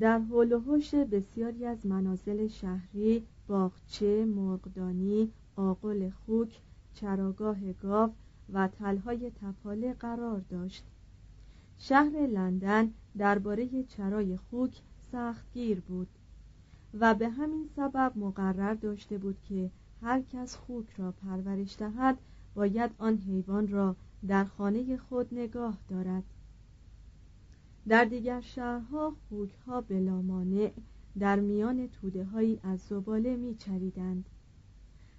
در 0.00 0.18
حول 0.18 0.60
بسیاری 1.04 1.66
از 1.66 1.86
منازل 1.86 2.46
شهری 2.48 3.26
باغچه 3.48 4.24
مرغدانی 4.24 5.32
آقل 5.56 6.10
خوک 6.10 6.60
چراگاه 6.94 7.72
گاو 7.72 8.12
و 8.52 8.68
تلهای 8.68 9.30
تپاله 9.30 9.92
قرار 9.92 10.40
داشت. 10.40 10.84
شهر 11.78 12.26
لندن 12.26 12.90
درباره 13.18 13.82
چرای 13.82 14.36
خوک 14.36 14.80
سختگیر 15.12 15.80
بود 15.80 16.08
و 17.00 17.14
به 17.14 17.28
همین 17.28 17.68
سبب 17.76 18.12
مقرر 18.16 18.74
داشته 18.74 19.18
بود 19.18 19.36
که 19.48 19.70
هر 20.02 20.22
کس 20.22 20.56
خوک 20.56 20.86
را 20.98 21.12
پرورش 21.12 21.76
دهد 21.78 22.18
باید 22.54 22.90
آن 22.98 23.16
حیوان 23.16 23.68
را 23.68 23.96
در 24.28 24.44
خانه 24.44 24.96
خود 24.96 25.34
نگاه 25.34 25.78
دارد. 25.88 26.24
در 27.88 28.04
دیگر 28.04 28.40
شهرها 28.40 29.16
خوکها 29.28 29.80
بلامانع 29.80 30.72
در 31.18 31.40
میان 31.40 31.88
توده 31.88 32.24
هایی 32.24 32.60
از 32.62 32.80
زباله 32.80 33.36
می 33.36 33.54
چریدند. 33.54 34.24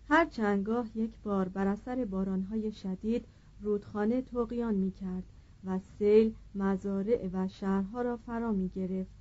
هر 0.09 0.25
چندگاه 0.25 0.87
یک 0.95 1.11
بار 1.23 1.47
بر 1.49 1.67
اثر 1.67 2.05
بارانهای 2.05 2.71
شدید 2.71 3.25
رودخانه 3.61 4.21
توقیان 4.21 4.75
می 4.75 4.91
کرد 4.91 5.23
و 5.65 5.79
سیل 5.99 6.33
مزارع 6.55 7.29
و 7.33 7.47
شهرها 7.47 8.01
را 8.01 8.17
فرا 8.17 8.51
می 8.51 8.69
گرفت 8.69 9.17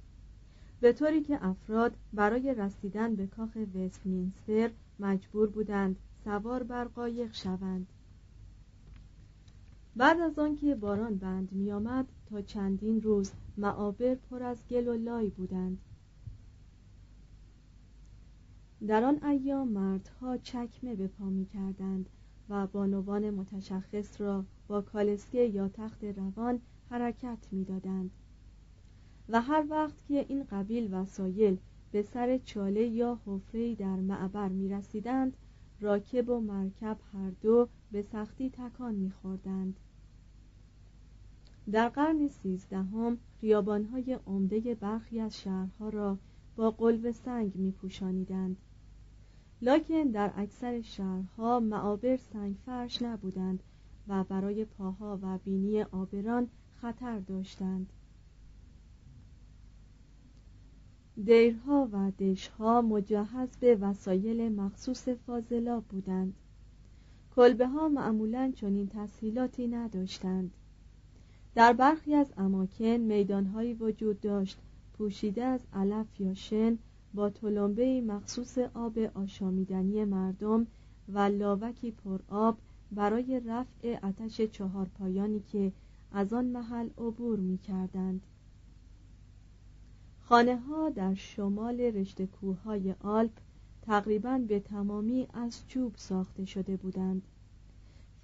به 0.80 0.92
طوری 0.92 1.22
که 1.22 1.46
افراد 1.46 1.96
برای 2.12 2.54
رسیدن 2.54 3.14
به 3.14 3.26
کاخ 3.26 3.50
وستمینستر 3.74 4.70
مجبور 5.00 5.48
بودند 5.48 5.96
سوار 6.24 6.62
بر 6.62 6.84
قایق 6.84 7.32
شوند 7.34 7.86
بعد 9.96 10.20
از 10.20 10.38
آنکه 10.38 10.74
باران 10.74 11.16
بند 11.16 11.52
می 11.52 11.72
آمد 11.72 12.06
تا 12.30 12.40
چندین 12.40 13.02
روز 13.02 13.32
معابر 13.56 14.14
پر 14.14 14.42
از 14.42 14.58
گل 14.70 14.88
و 14.88 14.94
لای 14.94 15.30
بودند. 15.30 15.78
در 18.86 19.04
آن 19.04 19.24
ایام 19.24 19.68
مردها 19.68 20.36
چکمه 20.36 20.94
به 20.94 21.06
پا 21.06 21.24
می 21.24 21.46
کردند 21.46 22.08
و 22.48 22.66
بانوان 22.66 23.30
متشخص 23.30 24.20
را 24.20 24.44
با 24.68 24.80
کالسکه 24.80 25.42
یا 25.42 25.68
تخت 25.68 26.04
روان 26.04 26.60
حرکت 26.90 27.38
می‌دادند. 27.52 28.10
و 29.28 29.40
هر 29.40 29.64
وقت 29.70 30.04
که 30.08 30.26
این 30.28 30.44
قبیل 30.44 30.94
وسایل 30.94 31.56
به 31.92 32.02
سر 32.02 32.38
چاله 32.38 32.86
یا 32.86 33.20
حفره 33.26 33.74
در 33.74 33.96
معبر 33.96 34.48
می 34.48 34.68
رسیدند 34.68 35.36
راکب 35.80 36.28
و 36.28 36.40
مرکب 36.40 36.96
هر 37.12 37.30
دو 37.42 37.68
به 37.92 38.02
سختی 38.02 38.50
تکان 38.50 38.94
میخوردند. 38.94 39.76
در 41.72 41.88
قرن 41.88 42.28
سیزدهم 42.28 43.18
خیابانهای 43.40 44.18
عمده 44.26 44.74
برخی 44.74 45.20
از 45.20 45.40
شهرها 45.40 45.88
را 45.88 46.18
با 46.56 46.70
قلب 46.70 47.10
سنگ 47.10 47.56
می 47.56 47.72
پوشانیدند. 47.72 48.56
لکن 49.62 50.02
در 50.02 50.32
اکثر 50.36 50.80
شهرها 50.80 51.60
معابر 51.60 52.16
سنگ 52.16 52.56
فرش 52.66 53.02
نبودند 53.02 53.62
و 54.08 54.24
برای 54.24 54.64
پاها 54.64 55.18
و 55.22 55.38
بینی 55.38 55.82
آبران 55.82 56.48
خطر 56.74 57.18
داشتند. 57.18 57.92
دیرها 61.24 61.88
و 61.92 62.10
دشها 62.10 62.82
مجهز 62.82 63.56
به 63.56 63.76
وسایل 63.76 64.52
مخصوص 64.52 65.08
فاضلاب 65.08 65.84
بودند. 65.84 66.34
کلبه 67.36 67.66
ها 67.66 67.88
معمولا 67.88 68.52
چنین 68.56 68.88
تسهیلاتی 68.88 69.68
نداشتند. 69.68 70.50
در 71.56 71.72
برخی 71.72 72.14
از 72.14 72.32
اماکن 72.36 72.84
میدانهایی 72.84 73.74
وجود 73.74 74.20
داشت. 74.20 74.58
پوشیده 74.98 75.44
از 75.44 75.60
علف 75.72 76.20
یا 76.20 76.34
شن 76.34 76.78
با 77.14 77.30
تلمبه 77.30 78.00
مخصوص 78.00 78.58
آب 78.58 78.98
آشامیدنی 78.98 80.04
مردم 80.04 80.66
و 81.08 81.18
لاوکی 81.18 81.90
پر 81.90 82.20
آب 82.28 82.58
برای 82.92 83.40
رفع 83.46 83.98
آتش 84.02 84.40
چهار 84.40 84.86
پایانی 84.98 85.40
که 85.40 85.72
از 86.12 86.32
آن 86.32 86.44
محل 86.44 86.88
عبور 86.98 87.38
می 87.38 87.58
کردند 87.58 88.22
خانه 90.20 90.56
ها 90.56 90.90
در 90.90 91.14
شمال 91.14 91.80
رشته 91.80 92.26
کوههای 92.26 92.94
آلپ 93.00 93.32
تقریبا 93.82 94.38
به 94.48 94.60
تمامی 94.60 95.28
از 95.32 95.62
چوب 95.68 95.92
ساخته 95.96 96.44
شده 96.44 96.76
بودند. 96.76 97.22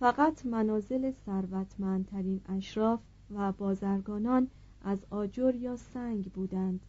فقط 0.00 0.46
منازل 0.46 1.12
ثروتمندترین 1.26 2.40
اشراف 2.48 3.00
و 3.34 3.52
بازرگانان 3.52 4.48
از 4.84 4.98
آجر 5.10 5.54
یا 5.54 5.76
سنگ 5.76 6.24
بودند 6.32 6.80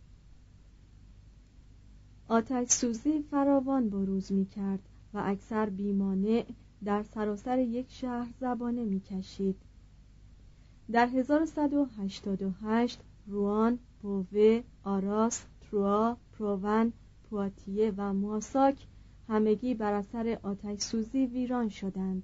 آتش 2.27 2.67
سوزی 2.67 3.21
فراوان 3.31 3.89
بروز 3.89 4.31
می 4.31 4.45
کرد 4.45 4.79
و 5.13 5.21
اکثر 5.25 5.69
بیمانع 5.69 6.45
در 6.83 7.03
سراسر 7.03 7.59
یک 7.59 7.85
شهر 7.89 8.29
زبانه 8.39 8.85
می 8.85 8.99
کشید. 8.99 9.55
در 10.91 11.07
1188 11.07 12.99
روان، 13.27 13.79
بوه، 14.01 14.61
آراس، 14.83 15.43
تروا، 15.61 16.17
پروون، 16.39 16.93
پواتیه 17.29 17.93
و 17.97 18.13
مواساک 18.13 18.87
همگی 19.29 19.73
بر 19.73 19.93
اثر 19.93 20.39
آتش 20.43 20.79
سوزی 20.79 21.25
ویران 21.25 21.69
شدند. 21.69 22.23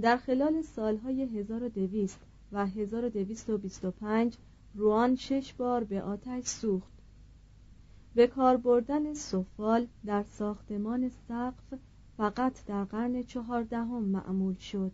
در 0.00 0.16
خلال 0.16 0.62
سالهای 0.62 1.22
1200 1.22 2.18
و 2.52 2.66
1225 2.66 4.36
روان 4.74 5.16
شش 5.16 5.54
بار 5.54 5.84
به 5.84 6.02
آتش 6.02 6.44
سوخت. 6.44 6.92
به 8.14 8.26
کار 8.26 8.56
بردن 8.56 9.14
سفال 9.14 9.86
در 10.04 10.22
ساختمان 10.22 11.08
سقف 11.28 11.74
فقط 12.16 12.64
در 12.66 12.84
قرن 12.84 13.22
چهاردهم 13.22 14.02
معمول 14.02 14.54
شد. 14.54 14.92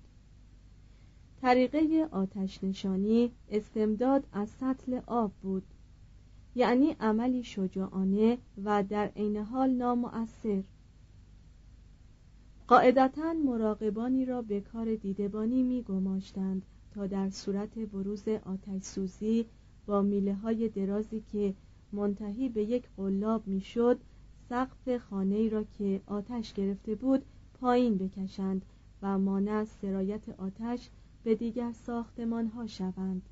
طریقه 1.41 2.09
آتش 2.11 2.65
نشانی 2.65 3.33
استمداد 3.51 4.27
از 4.33 4.49
سطل 4.49 5.01
آب 5.07 5.33
بود. 5.43 5.65
یعنی 6.55 6.97
عملی 7.01 7.45
شجاعانه 7.45 8.39
و 8.65 8.83
در 8.83 9.07
عین 9.07 9.37
حال 9.37 9.71
نامؤثر. 9.71 10.63
قاعدتا 12.69 13.33
مراقبانی 13.33 14.25
را 14.25 14.43
به 14.43 14.61
کار 14.61 14.95
دیدبانی 14.95 15.63
می 15.63 15.83
گماشتند 15.83 16.63
تا 16.97 17.07
در 17.07 17.31
صورت 17.31 17.79
بروز 17.79 18.29
آتش 18.29 18.83
سوزی 18.83 19.47
با 19.87 20.03
میله 20.03 20.35
های 20.35 20.69
درازی 20.69 21.23
که 21.33 21.55
منتهی 21.93 22.49
به 22.49 22.63
یک 22.63 22.89
قلاب 22.97 23.47
می‌شد 23.47 23.99
سقف 24.49 24.97
خانه 24.97 25.49
را 25.49 25.65
که 25.65 26.01
آتش 26.07 26.53
گرفته 26.53 26.95
بود 26.95 27.23
پایین 27.61 27.99
بکشند 27.99 28.63
و 29.03 29.19
مانع 29.19 29.53
از 29.53 29.69
سرایت 29.69 30.29
آتش 30.29 30.91
به 31.25 31.35
دیگر 31.35 31.73
ساختمان 31.73 32.47
ها 32.47 32.67
شوند. 32.67 33.23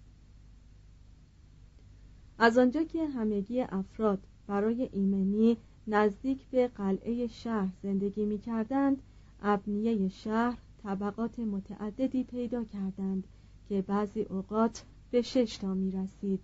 از 2.39 2.59
آنجا 2.59 2.83
که 2.83 3.07
همگی 3.07 3.61
افراد 3.61 4.19
برای 4.47 4.89
ایمنی 4.93 5.57
نزدیک 5.87 6.47
به 6.47 6.69
قلعه 6.69 7.27
شهر 7.27 7.73
زندگی 7.83 8.25
می 8.25 8.39
کردند 8.39 9.03
ابنیه 9.43 10.09
شهر 10.09 10.59
طبقات 10.83 11.39
متعددی 11.39 12.25
پیدا 12.25 12.65
کردند. 12.65 13.25
که 13.69 13.83
بعضی 13.83 14.23
اوقات 14.23 14.85
به 15.11 15.23
شش 15.23 15.57
تا 15.57 15.75
می 15.75 15.91
رسید 15.91 16.41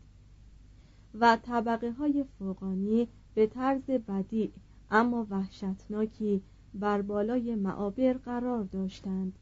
و 1.15 1.37
طبقه 1.43 1.93
های 1.93 2.25
فوقانی 2.39 3.09
به 3.35 3.47
طرز 3.47 3.91
بدی 3.91 4.53
اما 4.91 5.27
وحشتناکی 5.31 6.43
بر 6.75 7.03
بالای 7.03 7.55
معابر 7.55 8.13
قرار 8.13 8.65
داشتند. 8.65 9.39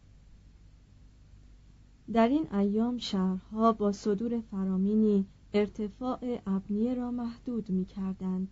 در 2.12 2.28
این 2.28 2.54
ایام 2.54 2.98
شهرها 2.98 3.72
با 3.72 3.92
صدور 3.92 4.40
فرامینی 4.40 5.26
ارتفاع 5.54 6.40
ابنیه 6.46 6.94
را 6.94 7.10
محدود 7.10 7.70
می 7.70 7.84
کردند 7.84 8.50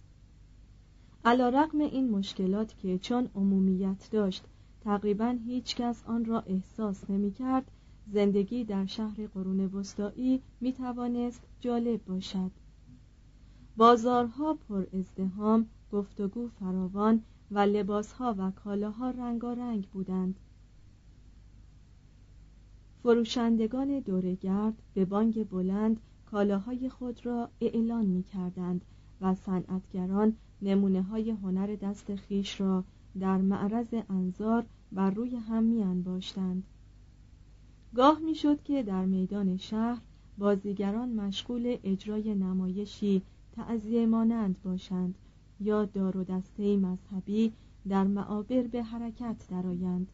علا 1.25 1.49
رقم 1.49 1.81
این 1.81 2.11
مشکلات 2.11 2.79
که 2.79 2.99
چون 2.99 3.29
عمومیت 3.35 4.09
داشت 4.11 4.45
تقریبا 4.81 5.39
هیچ 5.47 5.77
کس 5.77 6.05
آن 6.07 6.25
را 6.25 6.41
احساس 6.41 7.11
نمی 7.11 7.33
کرد 7.33 7.71
زندگی 8.13 8.65
در 8.65 8.87
شهر 8.87 9.27
قرون 9.27 9.61
وسطایی 9.61 10.43
می 10.61 10.73
توانست 10.73 11.41
جالب 11.61 12.05
باشد 12.05 12.51
بازارها 13.77 14.55
پر 14.55 14.87
ازدهام 14.93 15.67
گفتگو 15.93 16.49
فراوان 16.49 17.23
و 17.51 17.59
لباسها 17.59 18.35
و 18.39 18.51
کالاها 18.51 19.11
رنگارنگ 19.11 19.89
بودند 19.89 20.41
فروشندگان 23.03 24.01
دورگرد 24.01 24.83
به 24.95 25.05
بانگ 25.05 25.49
بلند 25.49 26.01
کالاهای 26.31 26.89
خود 26.89 27.27
را 27.27 27.51
اعلان 27.61 28.07
می 28.07 28.23
کردند 28.23 28.85
و 29.21 29.35
صنعتگران 29.35 30.37
نمونه 30.63 31.03
های 31.03 31.31
هنر 31.31 31.67
دست 31.67 32.15
خیش 32.15 32.61
را 32.61 32.85
در 33.21 33.39
معرض 33.39 33.95
انظار 34.11 34.67
بر 34.93 35.11
روی 35.11 35.37
هم 35.37 35.63
می 35.63 35.83
انباشتند. 35.83 36.65
گاه 37.97 38.19
می‌شد 38.19 38.63
که 38.63 38.83
در 38.83 39.05
میدان 39.05 39.57
شهر 39.57 40.01
بازیگران 40.39 41.09
مشغول 41.09 41.77
اجرای 41.85 42.35
نمایشی 42.35 43.23
تعذیه 43.53 44.07
مانند 44.07 44.63
باشند 44.63 45.15
یا 45.61 45.85
دار 45.85 46.17
و 46.17 46.25
دسته 46.25 46.77
مذهبی 46.77 47.53
در 47.89 48.05
معابر 48.05 48.63
به 48.63 48.83
حرکت 48.83 49.37
درآیند 49.51 50.09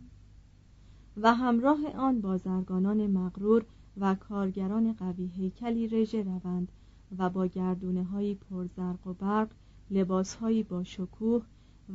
و 1.16 1.34
همراه 1.34 1.78
آن 1.96 2.20
بازرگانان 2.20 3.06
مغرور 3.06 3.64
و 3.96 4.14
کارگران 4.14 4.92
قوی 4.92 5.26
هیکلی 5.26 5.88
رژه 5.88 6.22
روند 6.22 6.72
و 7.18 7.30
با 7.30 7.46
گردونه 7.46 8.04
های 8.04 8.34
پرزرق 8.34 9.06
و 9.06 9.12
برق 9.12 9.48
لباسهایی 9.90 10.62
با 10.62 10.84
شکوه 10.84 11.42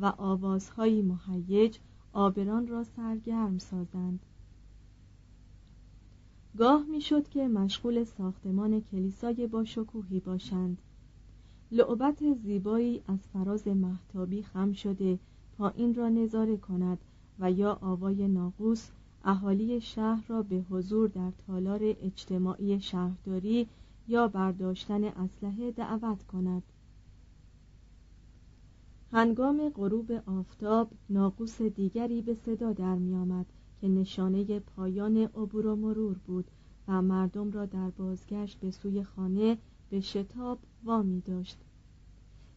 و 0.00 0.12
آوازهایی 0.18 1.02
مهیج 1.02 1.78
آبران 2.12 2.66
را 2.66 2.84
سرگرم 2.84 3.58
سازند. 3.58 4.20
گاه 6.56 6.82
می‌شد 6.82 7.28
که 7.28 7.48
مشغول 7.48 8.04
ساختمان 8.04 8.80
کلیسای 8.80 9.46
با 9.46 9.64
شکوهی 9.64 10.20
باشند. 10.20 10.78
لعبت 11.72 12.34
زیبایی 12.34 13.02
از 13.08 13.18
فراز 13.32 13.68
محتابی 13.68 14.42
خم 14.42 14.72
شده 14.72 15.18
پایین 15.58 15.94
را 15.94 16.08
نظاره 16.08 16.56
کند 16.56 16.98
و 17.38 17.52
یا 17.52 17.78
آوای 17.80 18.28
ناقوس 18.28 18.90
اهالی 19.24 19.80
شهر 19.80 20.24
را 20.28 20.42
به 20.42 20.64
حضور 20.70 21.08
در 21.08 21.32
تالار 21.46 21.80
اجتماعی 21.82 22.80
شهرداری 22.80 23.68
یا 24.08 24.28
برداشتن 24.28 25.04
اسلحه 25.04 25.70
دعوت 25.70 26.22
کند. 26.22 26.62
هنگام 29.12 29.68
غروب 29.68 30.12
آفتاب 30.26 30.90
ناقوس 31.10 31.62
دیگری 31.62 32.22
به 32.22 32.34
صدا 32.34 32.72
در 32.72 32.94
میآمد. 32.94 33.46
که 33.80 33.88
نشانه 33.88 34.60
پایان 34.60 35.16
عبور 35.16 35.66
و 35.66 35.76
مرور 35.76 36.18
بود 36.26 36.50
و 36.88 37.02
مردم 37.02 37.50
را 37.50 37.66
در 37.66 37.90
بازگشت 37.90 38.60
به 38.60 38.70
سوی 38.70 39.02
خانه 39.02 39.58
به 39.90 40.00
شتاب 40.00 40.58
وامی 40.84 41.20
داشت 41.20 41.58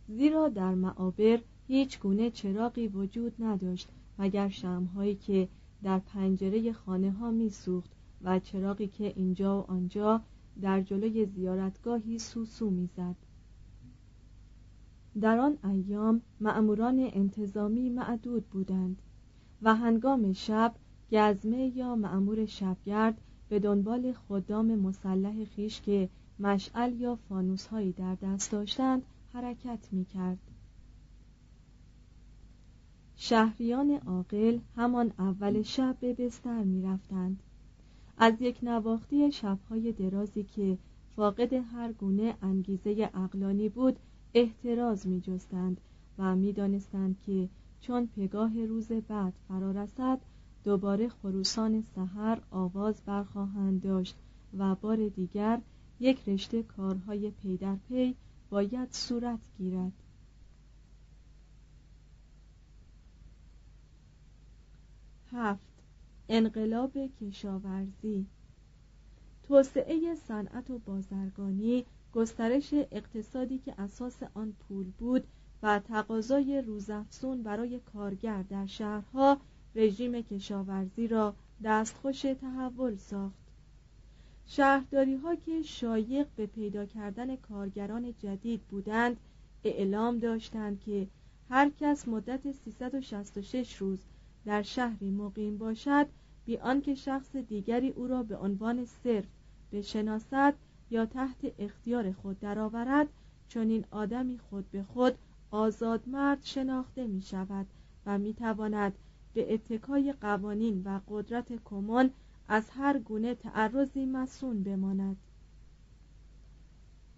زیرا 0.08 0.50
در 0.50 0.76
معابر 0.76 1.40
هیچ 1.68 2.00
گونه 2.00 2.30
چراغی 2.30 2.88
وجود 2.88 3.34
نداشت 3.40 3.90
مگر 4.20 4.50
شمهایی 4.50 5.16
که 5.16 5.48
در 5.84 6.00
پنجره 6.00 6.74
خانه 6.74 7.12
ها 7.12 7.32
می 7.32 7.50
سوخت 7.50 7.92
و 8.22 8.40
چراغی 8.40 8.88
که 8.88 9.14
اینجا 9.16 9.62
و 9.62 9.72
آنجا 9.72 10.22
در 10.62 10.82
جلوی 10.82 11.26
زیارتگاهی 11.26 12.20
سوسو 12.20 12.70
می‌زد. 12.70 13.16
در 15.22 15.38
آن 15.38 15.58
ایام 15.64 16.22
مأموران 16.40 17.10
انتظامی 17.14 17.90
معدود 17.90 18.46
بودند 18.46 19.02
و 19.62 19.76
هنگام 19.76 20.34
شب 20.34 20.76
گزمه 21.12 21.78
یا 21.78 21.96
مأمور 21.96 22.46
شبگرد 22.46 23.22
به 23.50 23.60
دنبال 23.60 24.14
خدام 24.14 24.76
مسلح 24.76 25.46
خیش 25.46 25.82
که 25.82 26.10
مشعل 26.40 27.02
یا 27.02 27.16
فانوس 27.16 27.68
هایی 27.68 27.92
در 27.92 28.16
دست 28.16 28.52
داشتند 28.52 29.04
حرکت 29.34 29.88
می 29.92 30.06
کرد. 30.06 30.38
شهریان 33.16 33.92
عاقل 33.92 34.60
همان 34.76 35.12
اول 35.20 35.62
شب 35.62 35.98
به 36.00 36.14
بستر 36.14 36.64
می 36.64 36.82
رفتند. 36.82 37.44
از 38.18 38.34
یک 38.42 38.60
نواختی 38.64 39.32
شبهای 39.32 39.92
درازی 39.92 40.44
که 40.44 40.78
فاقد 41.16 41.54
هر 41.54 41.92
گونه 41.92 42.36
انگیزه 42.42 43.10
اقلانی 43.14 43.70
بود 43.70 44.00
احتراز 44.34 45.08
می 45.08 45.22
جستند 45.22 45.82
و 46.18 46.36
می 46.36 46.54
دانستند 46.54 47.20
که 47.26 47.50
چون 47.82 48.08
پگاه 48.08 48.66
روز 48.66 48.92
بعد 48.92 49.34
فرا 49.48 49.72
رسد 49.72 50.20
دوباره 50.64 51.10
خروسان 51.10 51.84
سحر 51.96 52.42
آواز 52.52 53.02
برخواهند 53.06 53.82
داشت 53.82 54.16
و 54.58 54.76
بار 54.76 55.10
دیگر 55.10 55.62
یک 56.00 56.30
رشته 56.30 56.64
کارهای 56.64 57.32
پی 57.32 57.58
در 57.58 57.76
پی 57.76 58.16
باید 58.50 58.92
صورت 58.92 59.40
گیرد. 59.58 59.92
هفت. 65.32 65.72
انقلاب 66.30 66.98
کشاورزی. 67.22 68.26
توسعه 69.44 70.16
صنعت 70.16 70.70
و 70.70 70.80
بازرگانی 70.80 71.86
گسترش 72.14 72.74
اقتصادی 72.74 73.58
که 73.58 73.82
اساس 73.82 74.24
آن 74.34 74.54
پول 74.68 74.92
بود 75.00 75.24
و 75.64 75.80
تقاضای 75.80 76.62
روزافزون 76.62 77.44
برای 77.44 77.80
کارگر 77.80 78.44
در 78.44 78.66
شهرها 78.66 79.38
رژیم 79.76 80.22
کشاورزی 80.22 81.08
را 81.08 81.36
دستخوش 81.64 82.22
تحول 82.22 82.96
ساخت. 82.96 83.42
شهرداری 84.46 85.16
ها 85.16 85.36
که 85.36 85.62
شایق 85.62 86.28
به 86.36 86.46
پیدا 86.46 86.86
کردن 86.86 87.36
کارگران 87.36 88.14
جدید 88.20 88.62
بودند 88.62 89.18
اعلام 89.64 90.20
داشتند 90.20 90.80
که 90.80 91.08
هر 91.50 91.72
کس 91.80 92.08
مدت 92.08 92.52
366 92.52 93.76
روز 93.76 94.00
در 94.46 94.62
شهری 94.62 95.12
مقیم 95.12 95.58
باشد 95.58 96.08
بی 96.46 96.58
آنکه 96.58 96.96
شخص 96.96 97.36
دیگری 97.36 97.90
او 97.90 98.08
را 98.08 98.24
به 98.24 98.38
عنوان 98.38 98.86
صرف 98.86 99.28
بشناسد 99.72 100.54
یا 100.92 101.06
تحت 101.06 101.54
اختیار 101.60 102.12
خود 102.12 102.40
درآورد 102.40 103.08
چون 103.48 103.70
این 103.70 103.86
آدمی 103.92 104.40
خود 104.50 104.72
به 104.72 104.84
خود 104.84 105.14
آزاد 105.52 106.02
مرد 106.08 106.44
شناخته 106.44 107.08
می 107.08 107.22
شود 107.22 107.68
و 108.06 108.18
می 108.18 108.34
تواند 108.34 108.94
به 109.34 109.54
اتکای 109.54 110.14
قوانین 110.22 110.82
و 110.86 111.00
قدرت 111.08 111.64
کمون 111.66 112.10
از 112.48 112.70
هر 112.70 113.00
گونه 113.00 113.36
تعرضی 113.36 114.06
مسون 114.06 114.64
بماند. 114.64 115.18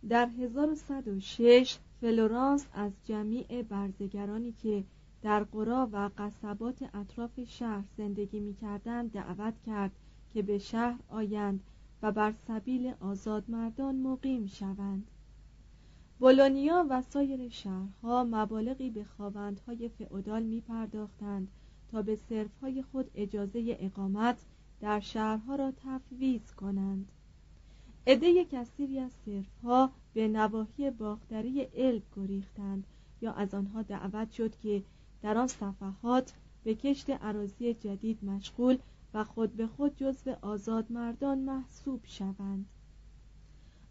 در 0.09 0.27
1106 0.27 1.77
فلورانس 2.01 2.65
از 2.73 2.91
جمیع 3.03 3.61
برزگرانی 3.61 4.51
که 4.51 4.83
در 5.21 5.43
قرا 5.43 5.89
و 5.91 6.09
قصبات 6.17 6.83
اطراف 6.93 7.39
شهر 7.43 7.83
زندگی 7.97 8.39
می‌کردند 8.39 9.11
دعوت 9.11 9.53
کرد 9.65 9.91
که 10.33 10.41
به 10.41 10.57
شهر 10.57 10.99
آیند 11.09 11.63
و 12.01 12.11
بر 12.11 12.33
سبیل 12.47 12.93
آزادمردان 12.99 13.95
مقیم 13.95 14.45
شوند. 14.45 15.07
بولونیا 16.19 16.85
و 16.89 17.01
سایر 17.01 17.49
شهرها 17.49 18.23
مبالغی 18.23 18.89
به 18.89 19.03
خواوندهای 19.03 19.89
فئودال 19.89 20.43
می 20.43 20.61
پرداختند 20.61 21.47
تا 21.93 22.01
به 22.01 22.15
صرفهای 22.15 22.83
خود 22.83 23.11
اجازه 23.15 23.77
اقامت 23.79 24.37
در 24.81 24.99
شهرها 24.99 25.55
را 25.55 25.71
تفویض 25.71 26.51
کنند. 26.51 27.11
عده 28.07 28.45
کثیری 28.45 28.99
از 28.99 29.11
صرفها 29.25 29.91
به 30.13 30.27
نواحی 30.27 30.91
باختری 30.91 31.67
الب 31.75 32.03
گریختند 32.15 32.87
یا 33.21 33.33
از 33.33 33.53
آنها 33.53 33.81
دعوت 33.81 34.31
شد 34.31 34.55
که 34.55 34.83
در 35.21 35.37
آن 35.37 35.47
صفحات 35.47 36.33
به 36.63 36.75
کشت 36.75 37.09
عراضی 37.09 37.73
جدید 37.73 38.25
مشغول 38.25 38.77
و 39.13 39.23
خود 39.23 39.55
به 39.55 39.67
خود 39.67 39.95
جزو 39.95 40.35
آزاد 40.41 40.91
مردان 40.91 41.39
محسوب 41.39 42.01
شوند. 42.03 42.65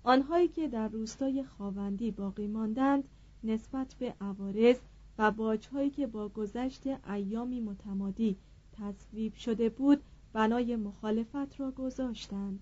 آنهایی 0.05 0.49
که 0.49 0.69
در 0.69 0.89
روستای 0.89 1.45
خاوندی 1.45 2.11
باقی 2.11 2.47
ماندند 2.47 3.05
نسبت 3.45 3.95
به 3.99 4.15
عوارض 4.21 4.77
و 5.23 5.31
باجهایی 5.31 5.91
که 5.91 6.07
با 6.07 6.29
گذشت 6.29 6.83
ایامی 7.11 7.61
متمادی 7.61 8.37
تصویب 8.73 9.35
شده 9.35 9.69
بود 9.69 10.03
بنای 10.33 10.77
مخالفت 10.77 11.61
را 11.61 11.71
گذاشتند. 11.71 12.61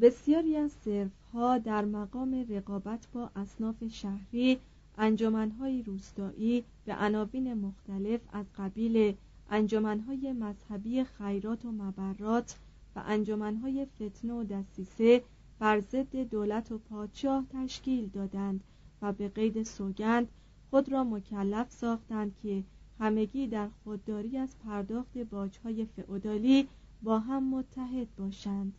بسیاری 0.00 0.56
از 0.56 0.72
صرفها 0.72 1.58
در 1.58 1.84
مقام 1.84 2.46
رقابت 2.48 3.08
با 3.12 3.30
اصناف 3.36 3.84
شهری 3.84 4.58
انجمنهای 4.98 5.82
روستایی 5.82 6.64
به 6.84 6.94
عناوین 6.94 7.54
مختلف 7.54 8.20
از 8.32 8.46
قبیل 8.56 9.14
انجمنهای 9.50 10.32
مذهبی 10.32 11.04
خیرات 11.04 11.64
و 11.64 11.72
مبرات 11.72 12.58
و 12.96 13.02
انجمنهای 13.06 13.86
فتنه 13.86 14.32
و 14.32 14.44
دستیسه 14.44 15.22
بر 15.58 15.80
ضد 15.80 16.16
دولت 16.16 16.72
و 16.72 16.78
پادشاه 16.78 17.46
تشکیل 17.52 18.08
دادند 18.08 18.64
و 19.02 19.12
به 19.12 19.28
قید 19.28 19.62
سوگند 19.62 20.28
خود 20.70 20.92
را 20.92 21.04
مکلف 21.04 21.70
ساختند 21.72 22.36
که 22.42 22.64
همگی 22.98 23.46
در 23.46 23.68
خودداری 23.84 24.38
از 24.38 24.58
پرداخت 24.58 25.18
باجهای 25.18 25.84
فئودالی 25.84 26.68
با 27.02 27.18
هم 27.18 27.50
متحد 27.50 28.16
باشند. 28.16 28.74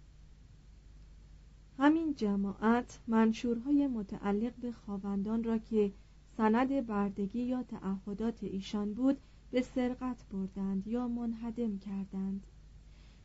همین 1.78 2.16
جماعت 2.16 3.00
منشورهای 3.08 3.88
متعلق 3.88 4.54
به 4.56 4.72
خواوندان 4.72 5.44
را 5.44 5.58
که 5.58 5.92
سند 6.38 6.88
بردگی 6.88 7.42
یا 7.42 7.64
تعهدات 7.64 8.44
ایشان 8.44 8.94
بود 8.94 9.18
به 9.52 9.62
سرقت 9.62 10.26
بردند 10.32 10.88
یا 10.88 11.08
منهدم 11.08 11.78
کردند. 11.78 12.48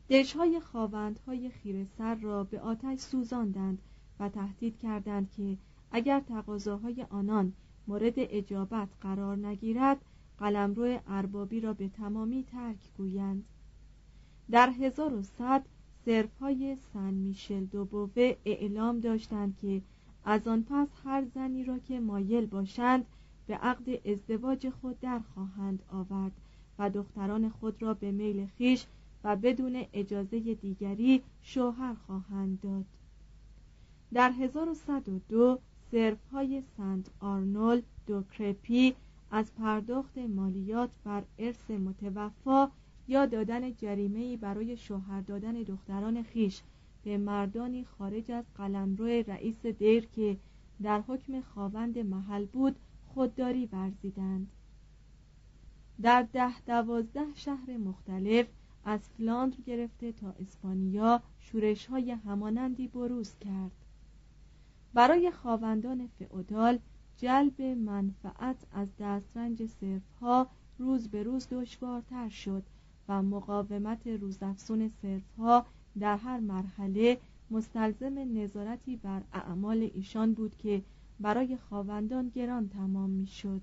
دشهای 0.09 0.59
خواوندهای 0.59 1.49
خیر 1.49 1.85
سر 1.97 2.15
را 2.15 2.43
به 2.43 2.59
آتش 2.59 2.99
سوزاندند 2.99 3.81
و 4.19 4.29
تهدید 4.29 4.77
کردند 4.77 5.31
که 5.31 5.57
اگر 5.91 6.19
تقاضاهای 6.19 7.05
آنان 7.09 7.53
مورد 7.87 8.13
اجابت 8.17 8.87
قرار 9.01 9.37
نگیرد 9.37 9.97
قلمرو 10.39 10.99
اربابی 11.07 11.59
را 11.59 11.73
به 11.73 11.89
تمامی 11.89 12.43
ترک 12.43 12.77
گویند. 12.97 13.43
در 14.51 14.69
1100 14.69 15.65
سرف 16.05 16.37
های 16.39 16.77
سن 16.93 17.13
میشل 17.13 17.65
دوبوه 17.65 18.35
اعلام 18.45 18.99
داشتند 18.99 19.57
که 19.61 19.81
از 20.25 20.47
آن 20.47 20.63
پس 20.69 20.87
هر 21.03 21.25
زنی 21.35 21.63
را 21.63 21.79
که 21.79 21.99
مایل 21.99 22.45
باشند 22.45 23.05
به 23.47 23.55
عقد 23.55 24.07
ازدواج 24.07 24.69
خود 24.69 24.99
در 24.99 25.19
خواهند 25.33 25.83
آورد 25.91 26.31
و 26.79 26.89
دختران 26.89 27.49
خود 27.49 27.81
را 27.81 27.93
به 27.93 28.11
میل 28.11 28.47
خیش 28.57 28.85
و 29.23 29.35
بدون 29.35 29.85
اجازه 29.93 30.39
دیگری 30.39 31.23
شوهر 31.41 31.93
خواهند 31.93 32.61
داد. 32.61 32.85
در 34.13 34.31
1102 34.31 35.59
سرف 35.91 36.17
های 36.31 36.63
سنت 36.77 37.05
آرنول 37.19 37.81
دو 38.07 38.23
کرپی 38.23 38.95
از 39.31 39.55
پرداخت 39.55 40.17
مالیات 40.17 40.89
بر 41.03 41.23
ارث 41.39 41.71
متوفا 41.71 42.71
یا 43.07 43.25
دادن 43.25 43.73
جریمه 43.75 44.37
برای 44.37 44.77
شوهر 44.77 45.21
دادن 45.21 45.53
دختران 45.53 46.23
خیش 46.23 46.61
به 47.03 47.17
مردانی 47.17 47.83
خارج 47.83 48.31
از 48.31 48.45
قلمرو 48.57 49.05
رئیس 49.05 49.65
دیر 49.65 50.05
که 50.05 50.37
در 50.81 51.01
حکم 51.01 51.41
خواوند 51.41 51.99
محل 51.99 52.45
بود 52.45 52.75
خودداری 53.07 53.65
ورزیدند. 53.65 54.47
در 56.01 56.27
ده 56.33 56.61
دوازده 56.61 57.25
شهر 57.35 57.77
مختلف 57.77 58.47
از 58.85 58.99
فلاندر 59.09 59.57
گرفته 59.65 60.11
تا 60.11 60.35
اسپانیا 60.39 61.21
شورش 61.39 61.85
های 61.85 62.11
همانندی 62.11 62.87
بروز 62.87 63.35
کرد. 63.35 63.71
برای 64.93 65.31
خواوندان 65.31 66.07
فئودال 66.19 66.79
جلب 67.17 67.61
منفعت 67.61 68.55
از 68.73 68.87
دسترنج 68.99 69.63
ها 70.21 70.47
روز 70.79 71.07
به 71.07 71.23
روز 71.23 71.47
دشوارتر 71.51 72.29
شد 72.29 72.63
و 73.07 73.21
مقاومت 73.21 74.07
روزافزون 74.07 74.91
ها 75.37 75.65
در 75.99 76.17
هر 76.17 76.39
مرحله 76.39 77.17
مستلزم 77.51 78.37
نظارتی 78.37 78.95
بر 78.95 79.21
اعمال 79.33 79.89
ایشان 79.93 80.33
بود 80.33 80.57
که 80.57 80.81
برای 81.19 81.57
خواوندان 81.57 82.29
گران 82.29 82.69
تمام 82.69 83.09
می‌شد. 83.09 83.61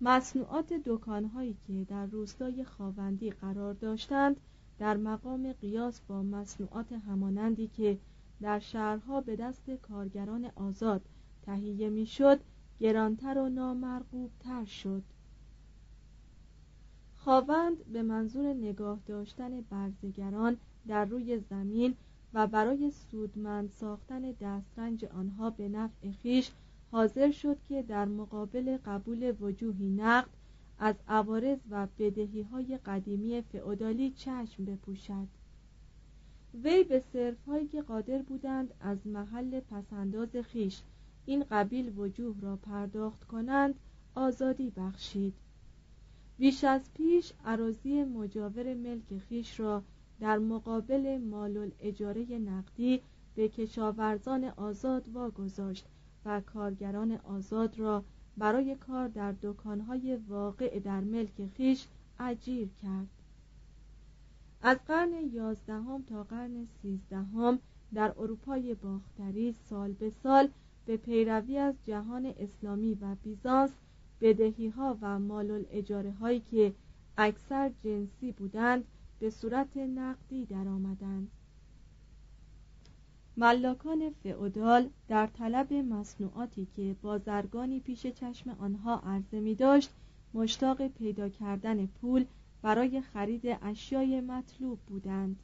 مصنوعات 0.00 0.72
دکانهایی 0.72 1.56
که 1.66 1.84
در 1.88 2.06
روستای 2.06 2.64
خواوندی 2.64 3.30
قرار 3.30 3.74
داشتند 3.74 4.36
در 4.78 4.96
مقام 4.96 5.52
قیاس 5.52 6.00
با 6.00 6.22
مصنوعات 6.22 6.92
همانندی 6.92 7.68
که 7.68 7.98
در 8.42 8.58
شهرها 8.58 9.20
به 9.20 9.36
دست 9.36 9.70
کارگران 9.70 10.44
آزاد 10.56 11.02
تهیه 11.42 11.90
می‌شد 11.90 12.40
گرانتر 12.80 13.38
و 13.38 13.48
نامرغوبتر 13.48 14.64
شد. 14.64 15.02
خواوند 17.16 17.84
به 17.84 18.02
منظور 18.02 18.54
نگاه 18.54 18.98
داشتن 19.06 19.60
برزگران 19.60 20.56
در 20.86 21.04
روی 21.04 21.38
زمین 21.38 21.94
و 22.34 22.46
برای 22.46 22.90
سودمند 22.90 23.70
ساختن 23.70 24.32
دسترنج 24.40 25.04
آنها 25.04 25.50
به 25.50 25.68
نفع 25.68 26.10
خیش 26.10 26.50
حاضر 26.90 27.30
شد 27.30 27.56
که 27.68 27.82
در 27.82 28.04
مقابل 28.04 28.78
قبول 28.86 29.34
وجوهی 29.40 29.88
نقد 29.88 30.30
از 30.78 30.94
عوارض 31.08 31.58
و 31.70 31.86
بدهی 31.98 32.42
های 32.42 32.78
قدیمی 32.86 33.42
فئودالی 33.42 34.10
چشم 34.10 34.64
بپوشد. 34.64 35.41
وی 36.54 36.84
به 36.84 37.00
صرف 37.00 37.44
هایی 37.46 37.66
که 37.66 37.82
قادر 37.82 38.22
بودند 38.22 38.74
از 38.80 39.06
محل 39.06 39.60
پسنداز 39.60 40.36
خیش 40.36 40.82
این 41.26 41.44
قبیل 41.50 41.98
وجوه 41.98 42.40
را 42.40 42.56
پرداخت 42.56 43.24
کنند 43.24 43.74
آزادی 44.14 44.70
بخشید. 44.70 45.34
بیش 46.38 46.64
از 46.64 46.92
پیش 46.94 47.32
عراضی 47.44 48.04
مجاور 48.04 48.74
ملک 48.74 49.18
خیش 49.28 49.60
را 49.60 49.82
در 50.20 50.38
مقابل 50.38 51.18
مال 51.18 51.70
اجاره 51.80 52.38
نقدی 52.38 53.00
به 53.34 53.48
کشاورزان 53.48 54.44
آزاد 54.44 55.08
واگذاشت 55.08 55.86
و 56.24 56.40
کارگران 56.40 57.12
آزاد 57.12 57.78
را 57.78 58.04
برای 58.36 58.74
کار 58.74 59.08
در 59.08 59.34
دکانهای 59.42 60.16
واقع 60.16 60.78
در 60.78 61.00
ملک 61.00 61.46
خیش 61.56 61.86
اجیر 62.20 62.68
کرد. 62.82 63.21
از 64.62 64.78
قرن 64.86 65.12
یازدهم 65.32 66.02
تا 66.02 66.24
قرن 66.24 66.66
سیزدهم 66.82 67.58
در 67.94 68.14
اروپای 68.18 68.74
باختری 68.74 69.54
سال 69.68 69.92
به 69.92 70.10
سال 70.10 70.48
به 70.86 70.96
پیروی 70.96 71.58
از 71.58 71.74
جهان 71.86 72.34
اسلامی 72.38 72.94
و 72.94 73.14
بیزانس 73.14 73.70
بدهی 74.20 74.68
ها 74.68 74.98
و 75.00 75.18
مال 75.18 75.64
اجاره 75.70 76.12
هایی 76.12 76.40
که 76.40 76.72
اکثر 77.18 77.70
جنسی 77.84 78.32
بودند 78.32 78.84
به 79.20 79.30
صورت 79.30 79.76
نقدی 79.76 80.46
درآمدند. 80.46 81.30
ملاکان 83.36 84.10
فئودال 84.22 84.88
در 85.08 85.26
طلب 85.26 85.72
مصنوعاتی 85.72 86.66
که 86.76 86.96
بازرگانی 87.02 87.80
پیش 87.80 88.06
چشم 88.06 88.50
آنها 88.50 88.98
عرضه 88.98 89.40
می 89.40 89.54
داشت 89.54 89.90
مشتاق 90.34 90.88
پیدا 90.88 91.28
کردن 91.28 91.86
پول 91.86 92.24
برای 92.62 93.00
خرید 93.00 93.58
اشیای 93.62 94.20
مطلوب 94.20 94.78
بودند. 94.86 95.42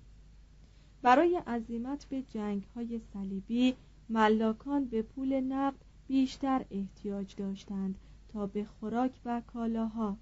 برای 1.03 1.43
عزیمت 1.47 2.05
به 2.05 2.23
جنگ 2.23 2.65
های 2.77 3.01
صلیبی 3.13 3.75
ملاکان 4.09 4.85
به 4.85 5.03
پول 5.03 5.41
نقد 5.41 5.85
بیشتر 6.09 6.65
احتیاج 6.71 7.37
داشتند 7.37 7.99
تا 8.29 8.47
به 8.47 8.65
خوراک 8.65 9.21
و 9.25 9.43
کالاها. 9.47 10.17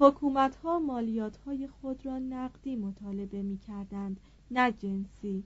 حکومت 0.00 0.56
ها 0.56 0.78
مالیات 0.78 1.36
های 1.36 1.68
خود 1.68 2.06
را 2.06 2.18
نقدی 2.18 2.76
مطالبه 2.76 3.42
می 3.42 3.58
کردند 3.58 4.20
نه 4.50 4.72
جنسی. 4.72 5.44